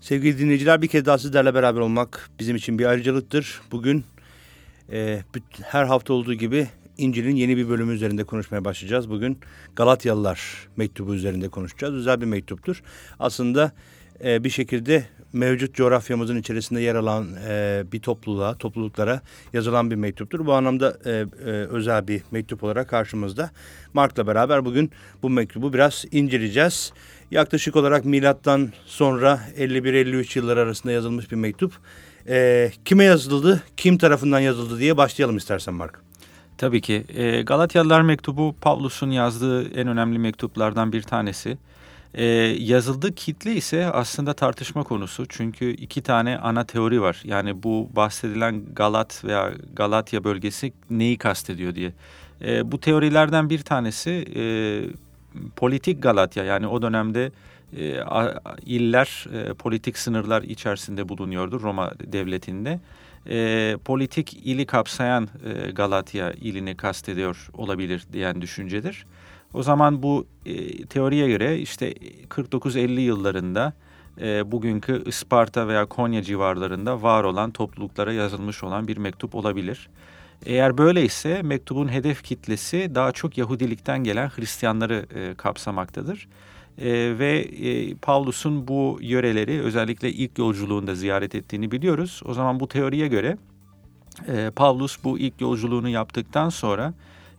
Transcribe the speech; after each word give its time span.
Sevgili 0.00 0.38
dinleyiciler 0.38 0.82
bir 0.82 0.88
kez 0.88 1.06
daha 1.06 1.18
sizlerle 1.18 1.54
beraber 1.54 1.80
olmak 1.80 2.30
bizim 2.38 2.56
için 2.56 2.78
bir 2.78 2.84
ayrıcalıktır. 2.84 3.60
Bugün 3.72 4.04
e, 4.92 5.22
her 5.62 5.84
hafta 5.84 6.12
olduğu 6.12 6.34
gibi 6.34 6.68
İncil'in 6.98 7.36
yeni 7.36 7.56
bir 7.56 7.68
bölümü 7.68 7.92
üzerinde 7.92 8.24
konuşmaya 8.24 8.64
başlayacağız. 8.64 9.10
Bugün 9.10 9.38
Galatyalılar 9.76 10.68
mektubu 10.76 11.14
üzerinde 11.14 11.48
konuşacağız. 11.48 11.94
Özel 11.94 12.20
bir 12.20 12.26
mektuptur. 12.26 12.82
Aslında 13.18 13.72
e, 14.24 14.44
bir 14.44 14.50
şekilde 14.50 15.04
mevcut 15.32 15.74
coğrafyamızın 15.74 16.36
içerisinde 16.36 16.80
yer 16.80 16.94
alan 16.94 17.28
e, 17.48 17.84
bir 17.92 18.00
topluluğa, 18.00 18.54
topluluklara 18.54 19.20
yazılan 19.52 19.90
bir 19.90 19.96
mektuptur. 19.96 20.46
Bu 20.46 20.52
anlamda 20.52 20.98
e, 21.04 21.10
e, 21.10 21.24
özel 21.50 22.08
bir 22.08 22.22
mektup 22.30 22.64
olarak 22.64 22.88
karşımızda. 22.88 23.50
Mark'la 23.94 24.26
beraber 24.26 24.64
bugün 24.64 24.90
bu 25.22 25.30
mektubu 25.30 25.72
biraz 25.72 26.04
inceleyeceğiz. 26.12 26.92
Yaklaşık 27.30 27.76
olarak 27.76 28.04
milattan 28.04 28.72
sonra 28.86 29.40
51-53 29.58 30.38
yıllar 30.38 30.56
arasında 30.56 30.92
yazılmış 30.92 31.30
bir 31.30 31.36
mektup. 31.36 31.72
E, 32.28 32.70
kime 32.84 33.04
yazıldı, 33.04 33.62
kim 33.76 33.98
tarafından 33.98 34.40
yazıldı 34.40 34.78
diye 34.78 34.96
başlayalım 34.96 35.36
istersen 35.36 35.74
Mark. 35.74 36.00
Tabii 36.58 36.80
ki. 36.80 37.04
E, 37.08 37.42
Galatyalılar 37.42 38.02
mektubu 38.02 38.54
Pavlus'un 38.60 39.10
yazdığı 39.10 39.70
en 39.74 39.88
önemli 39.88 40.18
mektuplardan 40.18 40.92
bir 40.92 41.02
tanesi. 41.02 41.58
E, 42.14 42.24
yazıldığı 42.58 43.14
kitle 43.14 43.54
ise 43.54 43.86
aslında 43.86 44.32
tartışma 44.32 44.84
konusu. 44.84 45.26
Çünkü 45.28 45.70
iki 45.70 46.02
tane 46.02 46.38
ana 46.38 46.64
teori 46.64 47.02
var. 47.02 47.22
Yani 47.24 47.62
bu 47.62 47.88
bahsedilen 47.96 48.74
Galat 48.74 49.24
veya 49.24 49.52
Galatya 49.72 50.24
bölgesi 50.24 50.72
neyi 50.90 51.18
kastediyor 51.18 51.74
diye. 51.74 51.92
E, 52.44 52.72
bu 52.72 52.80
teorilerden 52.80 53.50
bir 53.50 53.62
tanesi 53.62 54.10
e, 54.36 54.42
politik 55.56 56.02
Galatya. 56.02 56.44
Yani 56.44 56.66
o 56.66 56.82
dönemde 56.82 57.32
e, 57.76 58.00
iller 58.66 59.26
e, 59.32 59.54
politik 59.54 59.98
sınırlar 59.98 60.42
içerisinde 60.42 61.08
bulunuyordu 61.08 61.60
Roma 61.60 61.92
devletinde 62.12 62.80
e, 63.28 63.76
politik 63.84 64.34
ili 64.44 64.66
kapsayan 64.66 65.28
e, 65.44 65.70
Galatya 65.70 66.32
ilini 66.32 66.76
kastediyor 66.76 67.48
olabilir 67.52 68.06
diyen 68.12 68.42
düşüncedir. 68.42 69.06
O 69.54 69.62
zaman 69.62 70.02
bu 70.02 70.26
e, 70.46 70.84
teoriye 70.86 71.28
göre 71.28 71.58
işte 71.58 71.92
49-50 72.28 73.00
yıllarında 73.00 73.72
e, 74.20 74.52
bugünkü 74.52 75.02
Isparta 75.06 75.68
veya 75.68 75.86
Konya 75.86 76.22
civarlarında 76.22 77.02
var 77.02 77.24
olan 77.24 77.50
topluluklara 77.50 78.12
yazılmış 78.12 78.64
olan 78.64 78.88
bir 78.88 78.96
mektup 78.96 79.34
olabilir. 79.34 79.88
Eğer 80.46 80.78
böyleyse 80.78 81.42
mektubun 81.42 81.88
hedef 81.88 82.22
kitlesi 82.22 82.94
daha 82.94 83.12
çok 83.12 83.38
Yahudilikten 83.38 84.04
gelen 84.04 84.28
Hristiyanları 84.28 85.06
e, 85.14 85.34
kapsamaktadır. 85.34 86.28
E, 86.78 87.18
ve 87.18 87.38
e, 87.40 87.94
Pavlus'un 87.94 88.68
bu 88.68 88.98
yöreleri 89.00 89.60
özellikle 89.60 90.12
ilk 90.12 90.38
yolculuğunda 90.38 90.94
ziyaret 90.94 91.34
ettiğini 91.34 91.70
biliyoruz. 91.70 92.22
O 92.24 92.34
zaman 92.34 92.60
bu 92.60 92.68
teoriye 92.68 93.08
göre 93.08 93.36
e, 94.28 94.50
Pavlus 94.56 95.04
bu 95.04 95.18
ilk 95.18 95.40
yolculuğunu 95.40 95.88
yaptıktan 95.88 96.48
sonra 96.48 96.94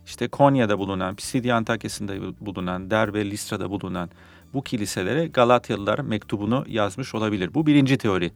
işte 0.06 0.28
Konya'da 0.28 0.80
bulunan, 0.80 1.16
Pisidia 1.16 1.58
Antakya'sında 1.58 2.14
bulunan, 2.42 2.92
Derbe, 2.92 3.32
Listra'da 3.32 3.70
bulunan 3.70 4.10
bu 4.54 4.64
kiliselere 4.64 5.28
Galatyalılar 5.28 6.00
mektubunu 6.00 6.66
yazmış 6.68 7.16
olabilir. 7.16 7.54
Bu 7.54 7.66
birinci 7.68 7.98
teori 7.98 8.32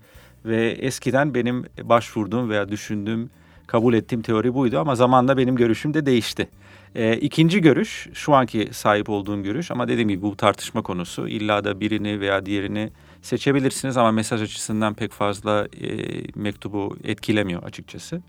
ve 0.45 0.71
eskiden 0.71 1.33
benim 1.33 1.65
başvurduğum 1.83 2.49
veya 2.49 2.69
düşündüğüm, 2.69 3.29
kabul 3.67 3.93
ettiğim 3.93 4.21
teori 4.21 4.53
buydu 4.53 4.79
ama 4.79 4.95
zamanla 4.95 5.37
benim 5.37 5.55
görüşüm 5.55 5.93
de 5.93 6.05
değişti. 6.05 6.49
E, 6.95 7.17
ikinci 7.17 7.61
görüş, 7.61 8.07
şu 8.13 8.33
anki 8.33 8.69
sahip 8.71 9.09
olduğum 9.09 9.43
görüş 9.43 9.71
ama 9.71 9.87
dediğim 9.87 10.09
gibi 10.09 10.21
bu 10.21 10.37
tartışma 10.37 10.81
konusu. 10.81 11.27
İlla 11.27 11.63
da 11.63 11.79
birini 11.79 12.19
veya 12.19 12.45
diğerini 12.45 12.91
seçebilirsiniz 13.21 13.97
ama 13.97 14.11
mesaj 14.11 14.41
açısından 14.41 14.93
pek 14.93 15.11
fazla 15.11 15.67
e, 15.81 15.87
mektubu 16.35 16.97
etkilemiyor 17.03 17.63
açıkçası. 17.63 18.21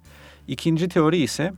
İkinci 0.49 0.89
teori 0.89 1.17
ise 1.17 1.53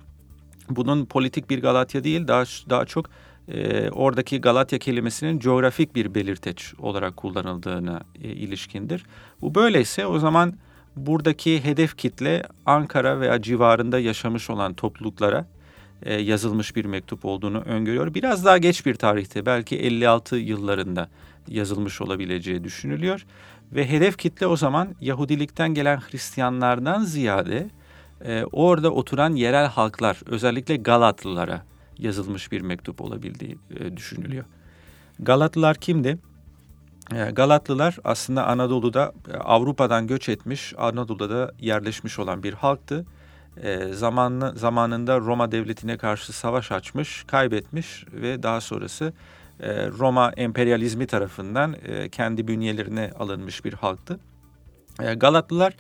bunun 0.71 1.07
politik 1.07 1.51
bir 1.51 1.63
Galatya 1.63 2.05
değil 2.05 2.29
daha 2.29 2.45
daha 2.71 2.85
çok 2.85 3.11
e, 3.49 3.91
oradaki 3.91 4.41
Galatya 4.41 4.79
kelimesinin 4.79 5.39
coğrafik 5.39 5.95
bir 5.95 6.15
belirteç 6.15 6.75
olarak 6.79 7.17
kullanıldığına 7.17 8.01
e, 8.23 8.29
ilişkindir. 8.29 9.05
Bu 9.41 9.55
böyleyse 9.55 10.07
o 10.07 10.19
zaman 10.19 10.55
buradaki 10.97 11.65
hedef 11.65 11.97
kitle 11.97 12.43
Ankara 12.67 13.21
veya 13.21 13.43
civarında 13.43 13.99
yaşamış 13.99 14.51
olan 14.51 14.75
topluluklara 14.75 15.47
e, 16.03 16.15
yazılmış 16.15 16.77
bir 16.77 16.85
mektup 16.85 17.25
olduğunu 17.25 17.59
öngörüyor. 17.59 18.15
Biraz 18.15 18.45
daha 18.45 18.59
geç 18.59 18.87
bir 18.87 18.95
tarihte 18.95 19.47
belki 19.47 19.79
56 19.79 20.37
yıllarında 20.37 21.09
yazılmış 21.49 22.01
olabileceği 22.01 22.65
düşünülüyor. 22.65 23.27
Ve 23.73 23.91
hedef 23.91 24.19
kitle 24.19 24.47
o 24.47 24.57
zaman 24.57 24.89
Yahudilikten 25.01 25.75
gelen 25.75 26.01
Hristiyanlardan 26.01 27.05
ziyade 27.05 27.71
e, 28.25 28.45
orada 28.53 28.91
oturan 28.91 29.35
yerel 29.35 29.67
halklar 29.67 30.21
özellikle 30.27 30.77
Galatlılara 30.77 31.63
yazılmış 31.99 32.53
bir 32.53 32.61
mektup 32.61 33.01
olabildiği 33.01 33.59
e, 33.81 33.97
düşünülüyor. 33.97 34.45
Galatlılar 35.19 35.77
kimdi? 35.77 36.19
E, 37.15 37.31
Galatlılar 37.31 37.97
aslında 38.05 38.47
Anadolu'da 38.47 39.13
e, 39.33 39.37
Avrupa'dan 39.37 40.07
göç 40.07 40.29
etmiş, 40.29 40.75
Anadolu'da 40.79 41.31
da 41.31 41.53
yerleşmiş 41.61 42.19
olan 42.19 42.43
bir 42.43 42.53
halktı. 42.53 43.07
E, 43.63 43.93
zamanlı, 43.93 44.53
zamanında 44.57 45.19
Roma 45.19 45.53
devletine 45.53 45.97
karşı 45.97 46.33
savaş 46.33 46.73
açmış, 46.73 47.25
kaybetmiş 47.25 48.05
ve 48.13 48.43
daha 48.43 48.61
sonrası 48.61 49.13
e, 49.61 49.89
Roma 49.89 50.33
emperyalizmi 50.37 51.07
tarafından 51.07 51.77
e, 51.87 52.09
kendi 52.09 52.49
bünyelerine 52.49 53.11
alınmış 53.19 53.65
bir 53.65 53.73
halktı. 53.73 54.21
E, 55.03 55.15
Galatlılar 55.15 55.75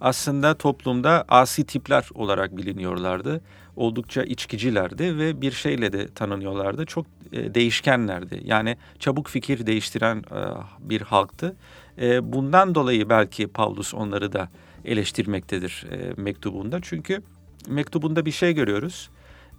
aslında 0.00 0.54
toplumda 0.54 1.24
asi 1.28 1.64
tipler 1.64 2.08
olarak 2.14 2.56
biliniyorlardı. 2.56 3.40
Oldukça 3.76 4.22
içkicilerdi 4.22 5.18
ve 5.18 5.40
bir 5.40 5.52
şeyle 5.52 5.92
de 5.92 6.08
tanınıyorlardı. 6.08 6.86
Çok 6.86 7.06
e, 7.32 7.54
değişkenlerdi. 7.54 8.40
Yani 8.44 8.76
çabuk 8.98 9.28
fikir 9.28 9.66
değiştiren 9.66 10.16
e, 10.16 10.40
bir 10.80 11.00
halktı. 11.00 11.56
E, 12.00 12.32
bundan 12.32 12.74
dolayı 12.74 13.08
belki 13.08 13.46
Pavlus 13.46 13.94
onları 13.94 14.32
da 14.32 14.48
eleştirmektedir 14.84 15.86
e, 15.90 16.22
mektubunda. 16.22 16.78
Çünkü 16.82 17.22
mektubunda 17.68 18.26
bir 18.26 18.32
şey 18.32 18.52
görüyoruz. 18.54 19.10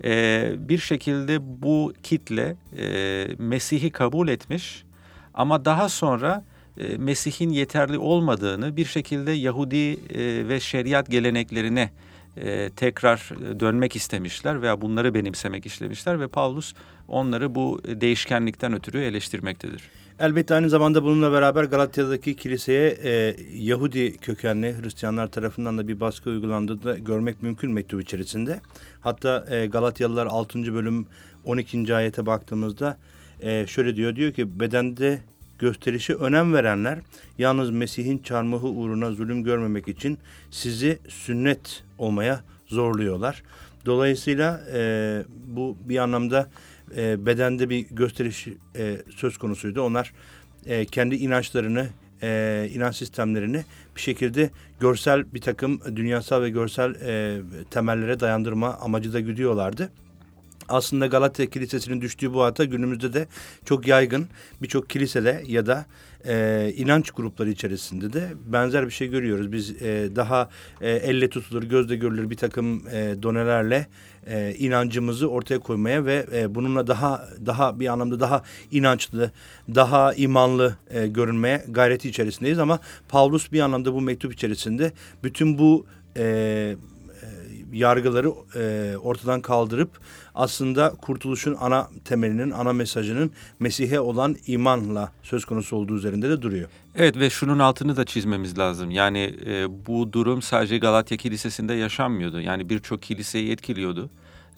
E, 0.04 0.52
bir 0.58 0.78
şekilde 0.78 1.62
bu 1.62 1.94
kitle 2.04 2.56
e, 2.78 3.28
Mesih'i 3.38 3.90
kabul 3.90 4.28
etmiş 4.28 4.84
ama 5.34 5.66
daha 5.66 5.90
sonra 5.90 6.44
e, 6.80 6.98
Mesih'in 6.98 7.50
yeterli 7.50 7.98
olmadığını 7.98 8.78
bir 8.78 8.86
şekilde 8.86 9.32
Yahudi 9.32 9.92
e, 9.94 10.48
ve 10.48 10.60
şeriat 10.60 11.12
geleneklerine 11.12 11.92
e, 12.38 12.70
tekrar 12.70 13.30
dönmek 13.60 13.96
istemişler 13.96 14.62
veya 14.62 14.82
bunları 14.82 15.14
benimsemek 15.14 15.66
istemişler 15.66 16.20
ve 16.20 16.28
Paulus 16.28 16.74
onları 17.08 17.56
bu 17.56 17.82
değişkenlikten 17.86 18.74
ötürü 18.74 19.02
eleştirmektedir. 19.02 19.82
Elbette 20.20 20.56
aynı 20.56 20.70
zamanda 20.70 21.04
bununla 21.04 21.32
beraber 21.32 21.64
Galatya'daki 21.64 22.36
kiliseye 22.36 22.98
e, 23.04 23.36
Yahudi 23.54 24.18
kökenli 24.18 24.76
Hristiyanlar 24.82 25.28
tarafından 25.28 25.78
da 25.78 25.88
bir 25.88 26.00
baskı 26.00 26.30
uygulandığını 26.30 26.84
da 26.84 26.98
görmek 26.98 27.44
mümkün 27.44 27.72
mektup 27.72 28.02
içerisinde. 28.02 28.60
Hatta 29.02 29.46
e, 29.50 29.66
Galatyalılar 29.66 30.26
6. 30.26 30.74
bölüm 30.74 31.08
12. 31.46 31.96
ayete 31.96 32.26
baktığımızda 32.26 32.98
e, 33.42 33.68
şöyle 33.68 33.96
diyor. 33.96 34.16
Diyor 34.16 34.34
ki 34.34 34.60
bedende 34.60 35.20
gösterişi 35.60 36.16
önem 36.16 36.54
verenler 36.54 37.00
yalnız 37.38 37.70
Mesih'in 37.70 38.18
çarmıhı 38.18 38.68
uğruna 38.68 39.12
zulüm 39.12 39.44
görmemek 39.44 39.88
için 39.88 40.18
sizi 40.52 41.00
sünnet 41.08 41.84
olmaya 41.98 42.44
zorluyorlar. 42.68 43.44
Dolayısıyla 43.86 44.62
e, 44.74 45.24
bu 45.48 45.78
bir 45.86 45.98
anlamda 45.98 46.50
e, 46.98 47.26
bedende 47.26 47.70
bir 47.70 47.86
gösteriş 47.92 48.48
e, 48.76 48.98
söz 49.16 49.38
konusuydu. 49.38 49.82
Onlar 49.82 50.14
e, 50.66 50.86
kendi 50.86 51.16
inançlarını, 51.16 51.88
e, 52.24 52.70
inanç 52.74 52.96
sistemlerini 52.96 53.66
bir 53.96 54.02
şekilde 54.02 54.50
görsel 54.80 55.34
bir 55.34 55.42
takım 55.42 55.82
dünyasal 55.96 56.42
ve 56.42 56.50
görsel 56.50 56.96
e, 56.96 57.42
temellere 57.72 58.20
dayandırma 58.20 58.74
amacı 58.74 59.14
da 59.14 59.20
güdüyorlardı. 59.20 59.90
Aslında 60.68 61.08
Galatya 61.08 61.46
Kilisesi'nin 61.46 62.02
düştüğü 62.02 62.34
bu 62.34 62.44
hata 62.44 62.66
günümüzde 62.66 63.14
de 63.14 63.28
çok 63.66 63.88
yaygın. 63.88 64.28
Birçok 64.62 64.90
kilisede 64.90 65.44
ya 65.48 65.66
da 65.66 65.86
e, 66.28 66.74
inanç 66.76 67.12
grupları 67.12 67.50
içerisinde 67.50 68.14
de 68.14 68.30
benzer 68.46 68.86
bir 68.86 68.92
şey 68.92 69.08
görüyoruz. 69.08 69.52
Biz 69.52 69.82
e, 69.82 70.10
daha 70.16 70.50
e, 70.82 70.92
elle 70.92 71.30
tutulur, 71.30 71.64
gözle 71.64 71.96
görülür 71.96 72.30
bir 72.30 72.38
takım 72.38 72.88
e, 72.88 73.16
donelerle 73.24 73.88
e, 74.28 74.56
inancımızı 74.58 75.30
ortaya 75.30 75.60
koymaya 75.60 76.06
ve 76.06 76.26
e, 76.34 76.56
bununla 76.56 76.88
daha 76.88 77.28
daha 77.46 77.80
bir 77.80 77.88
anlamda 77.88 78.20
daha 78.20 78.44
inançlı, 78.72 79.32
daha 79.76 80.14
imanlı 80.14 80.78
e, 80.90 81.08
görünmeye 81.08 81.66
gayreti 81.68 82.10
içerisindeyiz. 82.10 82.60
Ama 82.60 82.80
Paulus 83.10 83.52
bir 83.52 83.60
anlamda 83.60 83.94
bu 83.94 84.02
mektup 84.02 84.34
içerisinde 84.34 84.92
bütün 85.24 85.58
bu 85.58 85.86
e, 86.18 86.76
yargıları 87.74 88.32
e, 88.56 88.98
ortadan 88.98 89.42
kaldırıp 89.42 89.90
aslında 90.36 90.90
kurtuluşun 90.90 91.58
ana 91.60 91.88
temelinin, 92.06 92.52
ana 92.52 92.74
mesajının 92.74 93.32
Mesih'e 93.60 94.00
olan 94.00 94.36
imanla 94.48 95.12
söz 95.24 95.46
konusu 95.46 95.76
olduğu 95.76 95.98
üzerinde 95.98 96.30
de 96.30 96.42
duruyor. 96.42 96.70
Evet 96.96 97.18
ve 97.18 97.30
şunun 97.30 97.60
altını 97.60 97.98
da 97.98 98.06
çizmemiz 98.06 98.58
lazım. 98.58 98.92
Yani 98.92 99.36
e, 99.46 99.86
bu 99.88 100.14
durum 100.14 100.42
sadece 100.42 100.78
Galatya 100.78 101.18
Kilisesi'nde 101.18 101.74
yaşanmıyordu. 101.74 102.42
Yani 102.42 102.70
birçok 102.70 103.02
kiliseyi 103.02 103.52
etkiliyordu. 103.52 104.10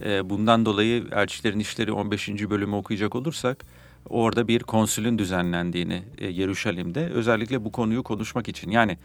E, 0.05 0.29
bundan 0.29 0.65
dolayı 0.65 1.03
Elçilerin 1.11 1.59
İşleri 1.59 1.91
15. 1.91 2.29
bölümü 2.29 2.75
okuyacak 2.75 3.15
olursak 3.15 3.65
orada 4.09 4.47
bir 4.47 4.59
konsülün 4.59 5.17
düzenlendiğini 5.17 6.03
e, 6.17 6.27
Yeruşalim'de 6.27 7.09
özellikle 7.09 7.65
bu 7.65 7.71
konuyu 7.71 8.03
konuşmak 8.03 8.47
için. 8.47 8.71
Yani 8.71 8.97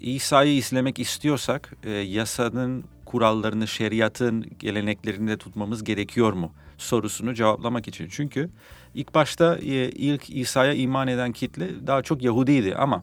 İsa'yı 0.00 0.56
izlemek 0.56 0.98
istiyorsak 0.98 1.76
e, 1.84 1.90
yasanın 1.90 2.84
kurallarını, 3.14 3.66
şeriatın 3.66 4.46
geleneklerini 4.58 5.30
de 5.30 5.36
tutmamız 5.36 5.84
gerekiyor 5.84 6.32
mu 6.32 6.52
sorusunu 6.78 7.34
cevaplamak 7.34 7.88
için. 7.88 8.08
Çünkü 8.10 8.50
ilk 8.94 9.14
başta 9.14 9.56
e, 9.56 9.90
ilk 9.90 10.30
İsa'ya 10.30 10.72
iman 10.72 11.08
eden 11.08 11.32
kitle 11.32 11.86
daha 11.86 12.02
çok 12.02 12.22
Yahudiydi 12.22 12.74
ama 12.76 13.02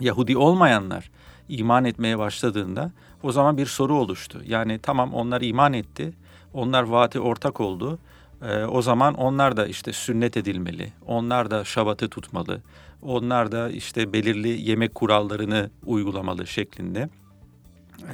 Yahudi 0.00 0.36
olmayanlar 0.36 1.10
iman 1.48 1.84
etmeye 1.84 2.18
başladığında 2.18 2.92
o 3.22 3.32
zaman 3.32 3.56
bir 3.56 3.66
soru 3.66 3.94
oluştu. 3.98 4.42
Yani 4.46 4.78
tamam 4.78 5.14
onlar 5.14 5.40
iman 5.40 5.72
etti, 5.72 6.12
onlar 6.52 6.82
vaati 6.82 7.20
ortak 7.20 7.60
oldu. 7.60 7.98
Ee, 8.42 8.64
o 8.64 8.82
zaman 8.82 9.14
onlar 9.14 9.56
da 9.56 9.66
işte 9.66 9.92
sünnet 9.92 10.36
edilmeli, 10.36 10.92
onlar 11.06 11.50
da 11.50 11.64
şabatı 11.64 12.08
tutmalı, 12.08 12.60
onlar 13.02 13.52
da 13.52 13.70
işte 13.70 14.12
belirli 14.12 14.70
yemek 14.70 14.94
kurallarını 14.94 15.70
uygulamalı 15.86 16.46
şeklinde 16.46 17.08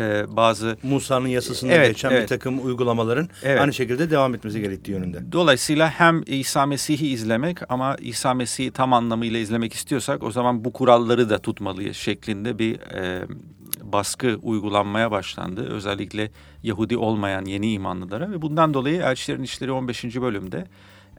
e, 0.00 0.36
bazı 0.36 0.76
Musa'nın 0.82 1.28
yasasında 1.28 1.72
evet, 1.72 1.88
geçen 1.88 2.10
evet. 2.10 2.22
bir 2.22 2.26
takım 2.26 2.66
uygulamaların 2.66 3.28
evet. 3.42 3.60
aynı 3.60 3.72
şekilde 3.72 4.10
devam 4.10 4.34
etmesi 4.34 4.60
gerektiği 4.60 4.90
yönünde. 4.90 5.32
Dolayısıyla 5.32 5.90
hem 5.90 6.22
İsa 6.26 6.66
Mesih'i 6.66 7.06
izlemek 7.06 7.58
ama 7.68 7.96
İsa 8.00 8.34
Mesih'i 8.34 8.70
tam 8.70 8.92
anlamıyla 8.92 9.38
izlemek 9.38 9.74
istiyorsak 9.74 10.22
o 10.22 10.30
zaman 10.30 10.64
bu 10.64 10.72
kuralları 10.72 11.30
da 11.30 11.38
tutmalıyız 11.38 11.96
şeklinde 11.96 12.58
bir 12.58 12.80
e, 12.80 13.26
baskı 13.82 14.38
uygulanmaya 14.42 15.10
başlandı. 15.10 15.68
Özellikle 15.70 16.30
Yahudi 16.62 16.96
olmayan 16.96 17.44
yeni 17.44 17.72
imanlılara 17.72 18.30
ve 18.30 18.42
bundan 18.42 18.74
dolayı 18.74 19.02
Elçilerin 19.02 19.42
İşleri 19.42 19.72
15. 19.72 20.04
bölümde 20.04 20.66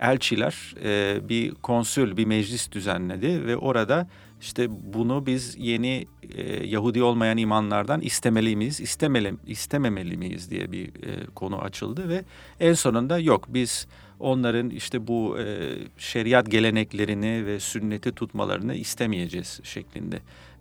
elçiler 0.02 0.76
e, 0.84 1.20
bir 1.30 1.52
konsül, 1.56 2.18
bir 2.18 2.26
meclis 2.26 2.72
düzenledi 2.72 3.48
ve 3.48 3.58
orada 3.58 4.08
işte 4.42 4.68
bunu 4.94 5.26
biz 5.26 5.56
yeni 5.58 6.06
e, 6.36 6.68
Yahudi 6.68 7.04
olmayan 7.04 7.38
imanlardan 7.38 8.02
istemeli 8.02 8.56
miyiz, 8.56 8.80
istemeli, 8.80 9.34
istememeli 9.48 10.18
miyiz 10.18 10.52
diye 10.52 10.72
bir 10.72 10.88
e, 10.88 11.26
konu 11.36 11.60
açıldı 11.62 12.10
ve 12.10 12.24
en 12.60 12.74
sonunda 12.74 13.20
yok 13.20 13.46
biz 13.50 13.88
onların 14.20 14.70
işte 14.70 15.08
bu 15.08 15.40
e, 15.40 15.76
şeriat 15.98 16.52
geleneklerini 16.52 17.46
ve 17.46 17.60
sünneti 17.60 18.12
tutmalarını 18.12 18.76
istemeyeceğiz 18.76 19.60
şeklinde 19.64 20.20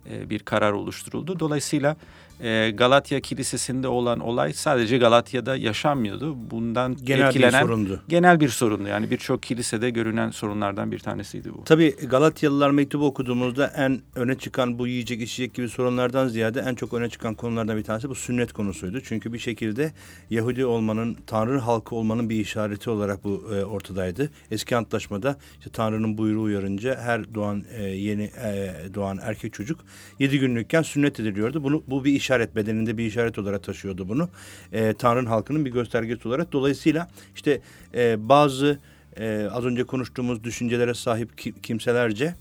bir 0.09 0.39
karar 0.39 0.71
oluşturuldu. 0.71 1.39
Dolayısıyla 1.39 1.95
e, 2.43 2.71
Galatya 2.71 3.19
Kilisesi'nde 3.19 3.87
olan 3.87 4.19
olay 4.19 4.53
sadece 4.53 4.97
Galatya'da 4.97 5.55
yaşanmıyordu. 5.55 6.35
Bundan 6.51 6.97
genel 7.03 7.27
etkilenen 7.27 7.61
bir 7.61 7.67
sorundu. 7.67 8.01
genel 8.07 8.39
bir 8.39 8.49
sorundu. 8.49 8.87
Yani 8.87 9.11
birçok 9.11 9.43
kilisede 9.43 9.89
görünen 9.89 10.31
sorunlardan 10.31 10.91
bir 10.91 10.99
tanesiydi 10.99 11.53
bu. 11.53 11.63
Tabii 11.63 11.95
Galatyalılar 12.09 12.71
mektubu 12.71 13.05
okuduğumuzda 13.05 13.67
en 13.67 14.01
öne 14.15 14.35
çıkan 14.35 14.79
bu 14.79 14.87
yiyecek 14.87 15.21
içecek 15.21 15.53
gibi 15.53 15.69
sorunlardan 15.69 16.27
ziyade 16.27 16.59
en 16.59 16.75
çok 16.75 16.93
öne 16.93 17.09
çıkan 17.09 17.35
konulardan 17.35 17.77
bir 17.77 17.83
tanesi 17.83 18.09
bu 18.09 18.15
sünnet 18.15 18.53
konusuydu. 18.53 19.01
Çünkü 19.01 19.33
bir 19.33 19.39
şekilde 19.39 19.91
Yahudi 20.29 20.65
olmanın, 20.65 21.17
Tanrı 21.27 21.59
halkı 21.59 21.95
olmanın 21.95 22.29
bir 22.29 22.35
işareti 22.35 22.89
olarak 22.89 23.23
bu 23.23 23.43
e, 23.55 23.65
ortadaydı. 23.65 24.29
Eski 24.51 24.75
antlaşmada 24.75 25.37
işte 25.59 25.69
Tanrı'nın 25.69 26.17
buyruğu 26.17 26.41
uyarınca 26.41 26.99
her 27.01 27.35
doğan 27.35 27.63
e, 27.77 27.83
yeni 27.83 28.23
e, 28.23 28.73
doğan 28.93 29.19
erkek 29.21 29.53
çocuk 29.53 29.79
yedi 30.19 30.39
günlükken 30.39 30.81
sünnet 30.81 31.19
ediliyordu. 31.19 31.63
Bunu 31.63 31.83
bu 31.87 32.05
bir 32.05 32.13
iş 32.13 32.29
işaret 32.29 32.55
bedeninde 32.55 32.97
bir 32.97 33.05
işaret 33.05 33.39
olarak 33.39 33.63
taşıyordu 33.63 34.09
bunu. 34.09 34.29
E, 34.73 34.93
Tanrı'nın 34.93 35.25
halkının 35.25 35.65
bir 35.65 35.71
göstergesi 35.71 36.27
olarak. 36.27 36.51
Dolayısıyla 36.51 37.07
işte 37.35 37.61
e, 37.93 38.29
bazı 38.29 38.79
e, 39.17 39.49
az 39.51 39.65
önce 39.65 39.83
konuştuğumuz 39.83 40.43
düşüncelere 40.43 40.93
sahip 40.93 41.37
ki, 41.37 41.53
kimselerce 41.63 42.35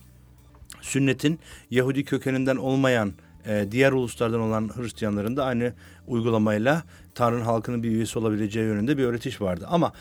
sünnetin 0.80 1.38
Yahudi 1.70 2.04
kökeninden 2.04 2.56
olmayan 2.56 3.12
e, 3.46 3.66
diğer 3.70 3.92
uluslardan 3.92 4.40
olan 4.40 4.70
Hristiyanların 4.76 5.36
da 5.36 5.44
aynı 5.44 5.72
uygulamayla 6.06 6.82
Tanrı'nın 7.14 7.44
halkının 7.44 7.82
bir 7.82 7.90
üyesi 7.90 8.18
olabileceği 8.18 8.66
yönünde 8.66 8.98
bir 8.98 9.04
öğretiş 9.04 9.40
vardı. 9.40 9.66
Ama 9.70 9.92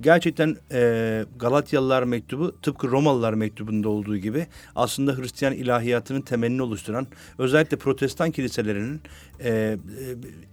gerçekten 0.00 0.56
e, 0.72 1.24
Galatyalılar 1.38 2.02
mektubu 2.02 2.60
tıpkı 2.60 2.90
Romalılar 2.90 3.34
mektubunda 3.34 3.88
olduğu 3.88 4.16
gibi 4.16 4.46
aslında 4.76 5.16
Hristiyan 5.16 5.54
ilahiyatının 5.54 6.20
temelini 6.20 6.62
oluşturan 6.62 7.06
özellikle 7.38 7.76
protestan 7.76 8.30
kiliselerinin 8.30 9.00
e, 9.40 9.50
e, 9.50 9.78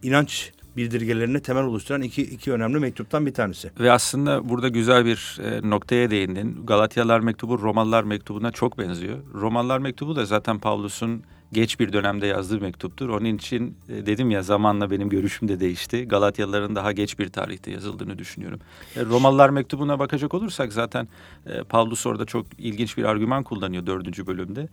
inanç 0.04 0.52
bildirgelerine 0.78 1.40
temel 1.40 1.64
oluşturan 1.64 2.02
iki, 2.02 2.22
iki 2.22 2.52
önemli 2.52 2.80
mektuptan 2.80 3.26
bir 3.26 3.34
tanesi. 3.34 3.72
Ve 3.80 3.92
aslında 3.92 4.50
burada 4.50 4.68
güzel 4.68 5.06
bir 5.06 5.40
e, 5.44 5.70
noktaya 5.70 6.12
değindin. 6.12 6.66
Galatyalılar 6.66 7.20
mektubu 7.20 7.60
Romalılar 7.60 8.04
mektubuna 8.04 8.52
çok 8.52 8.78
benziyor. 8.78 9.18
Romalılar 9.34 9.80
mektubu 9.80 10.16
da 10.16 10.26
zaten 10.26 10.60
Pavlus'un 10.60 11.24
geç 11.54 11.80
bir 11.80 11.94
dönemde 11.94 12.28
yazdığı 12.28 12.62
mektuptur. 12.62 13.10
Onun 13.10 13.26
için 13.26 13.78
e, 13.90 14.06
dedim 14.06 14.32
ya 14.32 14.44
zamanla 14.44 14.92
benim 14.92 15.10
görüşüm 15.10 15.48
de 15.48 15.60
değişti. 15.60 16.08
Galatyalıların 16.08 16.76
daha 16.76 16.92
geç 16.92 17.20
bir 17.20 17.30
tarihte 17.30 17.72
yazıldığını 17.72 18.18
düşünüyorum. 18.18 18.60
E, 18.96 19.06
Romalılar 19.06 19.50
mektubuna 19.50 20.00
bakacak 20.00 20.34
olursak 20.34 20.74
zaten 20.74 21.08
e, 21.46 21.64
Pavlus 21.64 22.06
orada 22.06 22.26
çok 22.26 22.46
ilginç 22.58 22.98
bir 22.98 23.04
argüman 23.04 23.44
kullanıyor 23.44 23.86
dördüncü 23.86 24.28
bölümde. 24.28 24.70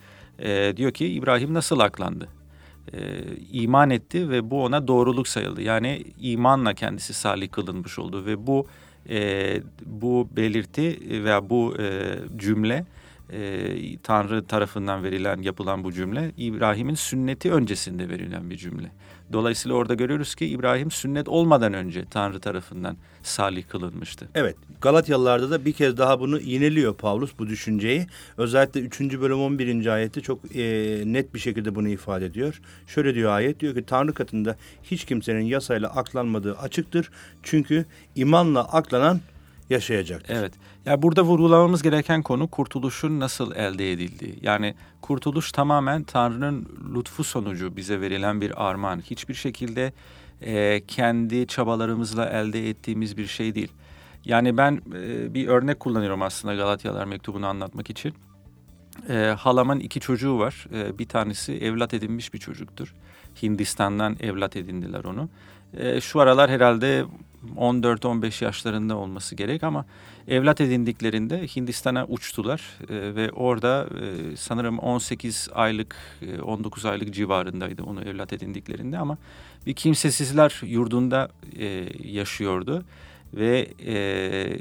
Diyor 0.76 0.92
ki 0.92 1.06
İbrahim 1.06 1.54
nasıl 1.54 1.80
aklandı? 1.80 2.28
E, 2.92 2.98
iman 3.52 3.90
etti 3.90 4.30
ve 4.30 4.50
bu 4.50 4.64
ona 4.64 4.88
doğruluk 4.88 5.28
sayıldı. 5.28 5.62
Yani 5.62 6.04
imanla 6.20 6.74
kendisi 6.74 7.14
salih 7.14 7.50
kılınmış 7.50 7.98
oldu 7.98 8.26
ve 8.26 8.46
bu 8.46 8.66
e, 9.08 9.60
bu 9.86 10.28
belirti 10.36 10.98
veya 11.24 11.50
bu 11.50 11.74
e, 11.78 12.18
cümle 12.36 12.84
e, 13.32 13.98
Tanrı 14.02 14.46
tarafından 14.46 15.04
verilen 15.04 15.42
yapılan 15.42 15.84
bu 15.84 15.92
cümle 15.92 16.32
İbrahim'in 16.36 16.94
sünneti 16.94 17.52
öncesinde 17.52 18.08
verilen 18.08 18.50
bir 18.50 18.56
cümle. 18.56 18.92
Dolayısıyla 19.32 19.76
orada 19.76 19.94
görüyoruz 19.94 20.34
ki 20.34 20.46
İbrahim 20.46 20.90
sünnet 20.90 21.28
olmadan 21.28 21.74
önce 21.74 22.04
Tanrı 22.10 22.40
tarafından 22.40 22.96
salih 23.22 23.68
kılınmıştı. 23.68 24.28
Evet 24.34 24.56
Galatyalılarda 24.80 25.50
da 25.50 25.64
bir 25.64 25.72
kez 25.72 25.96
daha 25.96 26.20
bunu 26.20 26.40
yineliyor 26.40 26.94
Pavlus 26.94 27.30
bu 27.38 27.46
düşünceyi. 27.46 28.06
Özellikle 28.36 28.80
3. 28.80 29.00
bölüm 29.00 29.40
11. 29.40 29.86
ayette 29.86 30.20
çok 30.20 30.56
e, 30.56 30.62
net 31.06 31.34
bir 31.34 31.38
şekilde 31.38 31.74
bunu 31.74 31.88
ifade 31.88 32.26
ediyor. 32.26 32.60
Şöyle 32.86 33.14
diyor 33.14 33.30
ayet 33.32 33.60
diyor 33.60 33.74
ki 33.74 33.84
Tanrı 33.86 34.14
katında 34.14 34.56
hiç 34.82 35.04
kimsenin 35.04 35.44
yasayla 35.44 35.88
aklanmadığı 35.88 36.58
açıktır. 36.58 37.10
Çünkü 37.42 37.86
imanla 38.14 38.72
aklanan 38.72 39.20
yaşayacaktır. 39.70 40.34
Evet. 40.36 40.52
Yani 40.86 41.02
burada 41.02 41.22
vurgulamamız 41.22 41.82
gereken 41.82 42.22
konu 42.22 42.48
kurtuluşun 42.48 43.20
nasıl 43.20 43.54
elde 43.54 43.92
edildiği. 43.92 44.38
Yani 44.42 44.74
kurtuluş 45.00 45.52
tamamen 45.52 46.02
Tanrı'nın 46.02 46.68
lütfu 46.94 47.24
sonucu 47.24 47.76
bize 47.76 48.00
verilen 48.00 48.40
bir 48.40 48.68
armağan. 48.68 49.00
Hiçbir 49.00 49.34
şekilde 49.34 49.92
e, 50.42 50.82
kendi 50.88 51.46
çabalarımızla 51.46 52.26
elde 52.26 52.68
ettiğimiz 52.68 53.16
bir 53.16 53.26
şey 53.26 53.54
değil. 53.54 53.72
Yani 54.24 54.56
ben 54.56 54.82
e, 54.94 55.34
bir 55.34 55.48
örnek 55.48 55.80
kullanıyorum 55.80 56.22
aslında 56.22 56.54
Galatyalar 56.54 57.04
mektubunu 57.04 57.46
anlatmak 57.46 57.90
için. 57.90 58.14
E, 59.08 59.34
halamın 59.38 59.80
iki 59.80 60.00
çocuğu 60.00 60.38
var. 60.38 60.66
E, 60.74 60.98
bir 60.98 61.08
tanesi 61.08 61.52
evlat 61.52 61.94
edinmiş 61.94 62.34
bir 62.34 62.38
çocuktur. 62.38 62.94
Hindistan'dan 63.42 64.16
evlat 64.20 64.56
edindiler 64.56 65.04
onu. 65.04 65.28
E, 65.76 66.00
şu 66.00 66.20
aralar 66.20 66.50
herhalde 66.50 67.04
14-15 67.56 68.44
yaşlarında 68.44 68.96
olması 68.96 69.34
gerek 69.34 69.64
ama 69.64 69.84
evlat 70.28 70.60
edindiklerinde 70.60 71.46
Hindistan'a 71.56 72.06
uçtular 72.06 72.78
e, 72.88 73.14
ve 73.14 73.30
orada 73.30 73.86
e, 74.00 74.36
sanırım 74.36 74.78
18 74.78 75.48
aylık, 75.54 75.96
e, 76.22 76.40
19 76.40 76.84
aylık 76.84 77.14
civarındaydı 77.14 77.82
onu 77.82 78.02
evlat 78.02 78.32
edindiklerinde 78.32 78.98
ama 78.98 79.18
bir 79.66 79.74
kimsesizler 79.74 80.60
yurdunda 80.66 81.28
e, 81.58 81.88
yaşıyordu 82.04 82.84
ve 83.34 83.68
e, 83.86 84.58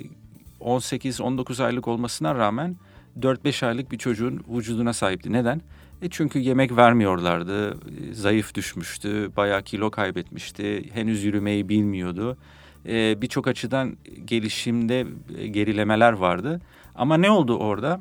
18-19 0.61 1.63
aylık 1.63 1.87
olmasına 1.87 2.35
rağmen 2.35 2.75
4-5 3.19 3.65
aylık 3.65 3.91
bir 3.91 3.97
çocuğun 3.97 4.43
vücuduna 4.49 4.93
sahipti. 4.93 5.33
Neden? 5.33 5.61
E 6.01 6.09
çünkü 6.09 6.39
yemek 6.39 6.77
vermiyorlardı, 6.77 7.77
zayıf 8.13 8.55
düşmüştü, 8.55 9.31
bayağı 9.37 9.63
kilo 9.63 9.91
kaybetmişti, 9.91 10.89
henüz 10.93 11.23
yürümeyi 11.23 11.69
bilmiyordu. 11.69 12.37
E, 12.85 13.21
Birçok 13.21 13.47
açıdan 13.47 13.97
gelişimde 14.25 15.07
gerilemeler 15.51 16.13
vardı. 16.13 16.61
Ama 16.95 17.17
ne 17.17 17.31
oldu 17.31 17.57
orada? 17.57 17.99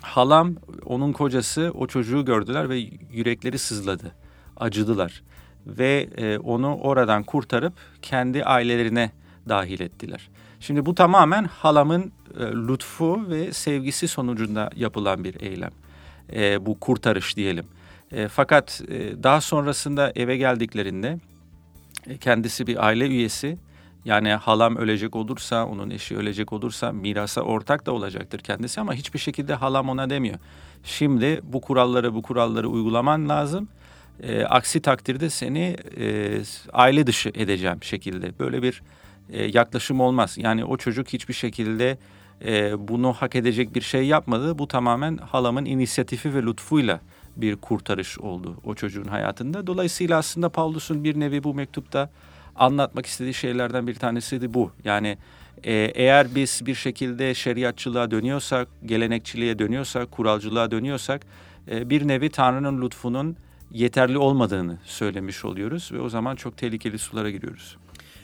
Halam, 0.00 0.54
onun 0.84 1.12
kocası 1.12 1.72
o 1.74 1.86
çocuğu 1.86 2.24
gördüler 2.24 2.68
ve 2.68 2.78
yürekleri 3.12 3.58
sızladı, 3.58 4.14
acıdılar. 4.56 5.22
Ve 5.66 6.08
e, 6.16 6.38
onu 6.38 6.76
oradan 6.76 7.22
kurtarıp 7.22 7.72
kendi 8.02 8.44
ailelerine 8.44 9.10
dahil 9.48 9.80
ettiler. 9.80 10.28
Şimdi 10.60 10.86
bu 10.86 10.94
tamamen 10.94 11.44
halamın 11.44 12.12
e, 12.40 12.42
lütfu 12.42 13.28
ve 13.28 13.52
sevgisi 13.52 14.08
sonucunda 14.08 14.70
yapılan 14.76 15.24
bir 15.24 15.40
eylem. 15.40 15.70
E, 16.32 16.66
bu 16.66 16.80
kurtarış 16.80 17.36
diyelim. 17.36 17.64
E, 18.12 18.28
fakat 18.28 18.82
e, 18.88 19.22
daha 19.22 19.40
sonrasında 19.40 20.12
eve 20.14 20.36
geldiklerinde 20.36 21.18
e, 22.06 22.16
kendisi 22.16 22.66
bir 22.66 22.86
aile 22.86 23.08
üyesi. 23.08 23.58
Yani 24.04 24.32
halam 24.32 24.76
ölecek 24.76 25.16
olursa, 25.16 25.66
onun 25.66 25.90
eşi 25.90 26.16
ölecek 26.16 26.52
olursa 26.52 26.92
mirasa 26.92 27.40
ortak 27.40 27.86
da 27.86 27.92
olacaktır 27.92 28.38
kendisi 28.38 28.80
ama 28.80 28.94
hiçbir 28.94 29.18
şekilde 29.18 29.54
halam 29.54 29.88
ona 29.88 30.10
demiyor. 30.10 30.38
Şimdi 30.84 31.40
bu 31.42 31.60
kuralları 31.60 32.14
bu 32.14 32.22
kuralları 32.22 32.68
uygulaman 32.68 33.28
lazım. 33.28 33.68
E, 34.22 34.44
aksi 34.44 34.82
takdirde 34.82 35.30
seni 35.30 35.76
e, 35.98 36.38
aile 36.72 37.06
dışı 37.06 37.28
edeceğim 37.34 37.82
şekilde. 37.82 38.38
Böyle 38.38 38.62
bir 38.62 38.82
e, 39.32 39.44
yaklaşım 39.44 40.00
olmaz. 40.00 40.34
Yani 40.38 40.64
o 40.64 40.76
çocuk 40.76 41.08
hiçbir 41.08 41.34
şekilde 41.34 41.98
e, 42.44 42.88
bunu 42.88 43.12
hak 43.12 43.36
edecek 43.36 43.74
bir 43.74 43.80
şey 43.80 44.06
yapmadı. 44.06 44.58
Bu 44.58 44.68
tamamen 44.68 45.16
halamın 45.16 45.64
inisiyatifi 45.64 46.34
ve 46.34 46.42
lütfuyla 46.42 47.00
bir 47.36 47.56
kurtarış 47.56 48.18
oldu 48.18 48.56
o 48.64 48.74
çocuğun 48.74 49.04
hayatında. 49.04 49.66
Dolayısıyla 49.66 50.18
aslında 50.18 50.48
Paulus'un 50.48 51.04
bir 51.04 51.20
nevi 51.20 51.44
bu 51.44 51.54
mektupta 51.54 52.10
anlatmak 52.56 53.06
istediği 53.06 53.34
şeylerden 53.34 53.86
bir 53.86 53.94
tanesi 53.94 54.40
de 54.40 54.54
bu. 54.54 54.70
Yani 54.84 55.18
e, 55.64 55.72
eğer 55.72 56.34
biz 56.34 56.66
bir 56.66 56.74
şekilde 56.74 57.34
şeriatçılığa 57.34 58.10
dönüyorsak, 58.10 58.68
gelenekçiliğe 58.86 59.58
dönüyorsak, 59.58 60.10
kuralcılığa 60.10 60.70
dönüyorsak 60.70 61.20
e, 61.70 61.90
bir 61.90 62.08
nevi 62.08 62.30
Tanrı'nın 62.30 62.82
lütfunun 62.82 63.36
yeterli 63.70 64.18
olmadığını 64.18 64.78
söylemiş 64.84 65.44
oluyoruz 65.44 65.90
ve 65.92 66.00
o 66.00 66.08
zaman 66.08 66.36
çok 66.36 66.56
tehlikeli 66.56 66.98
sulara 66.98 67.30
giriyoruz. 67.30 67.76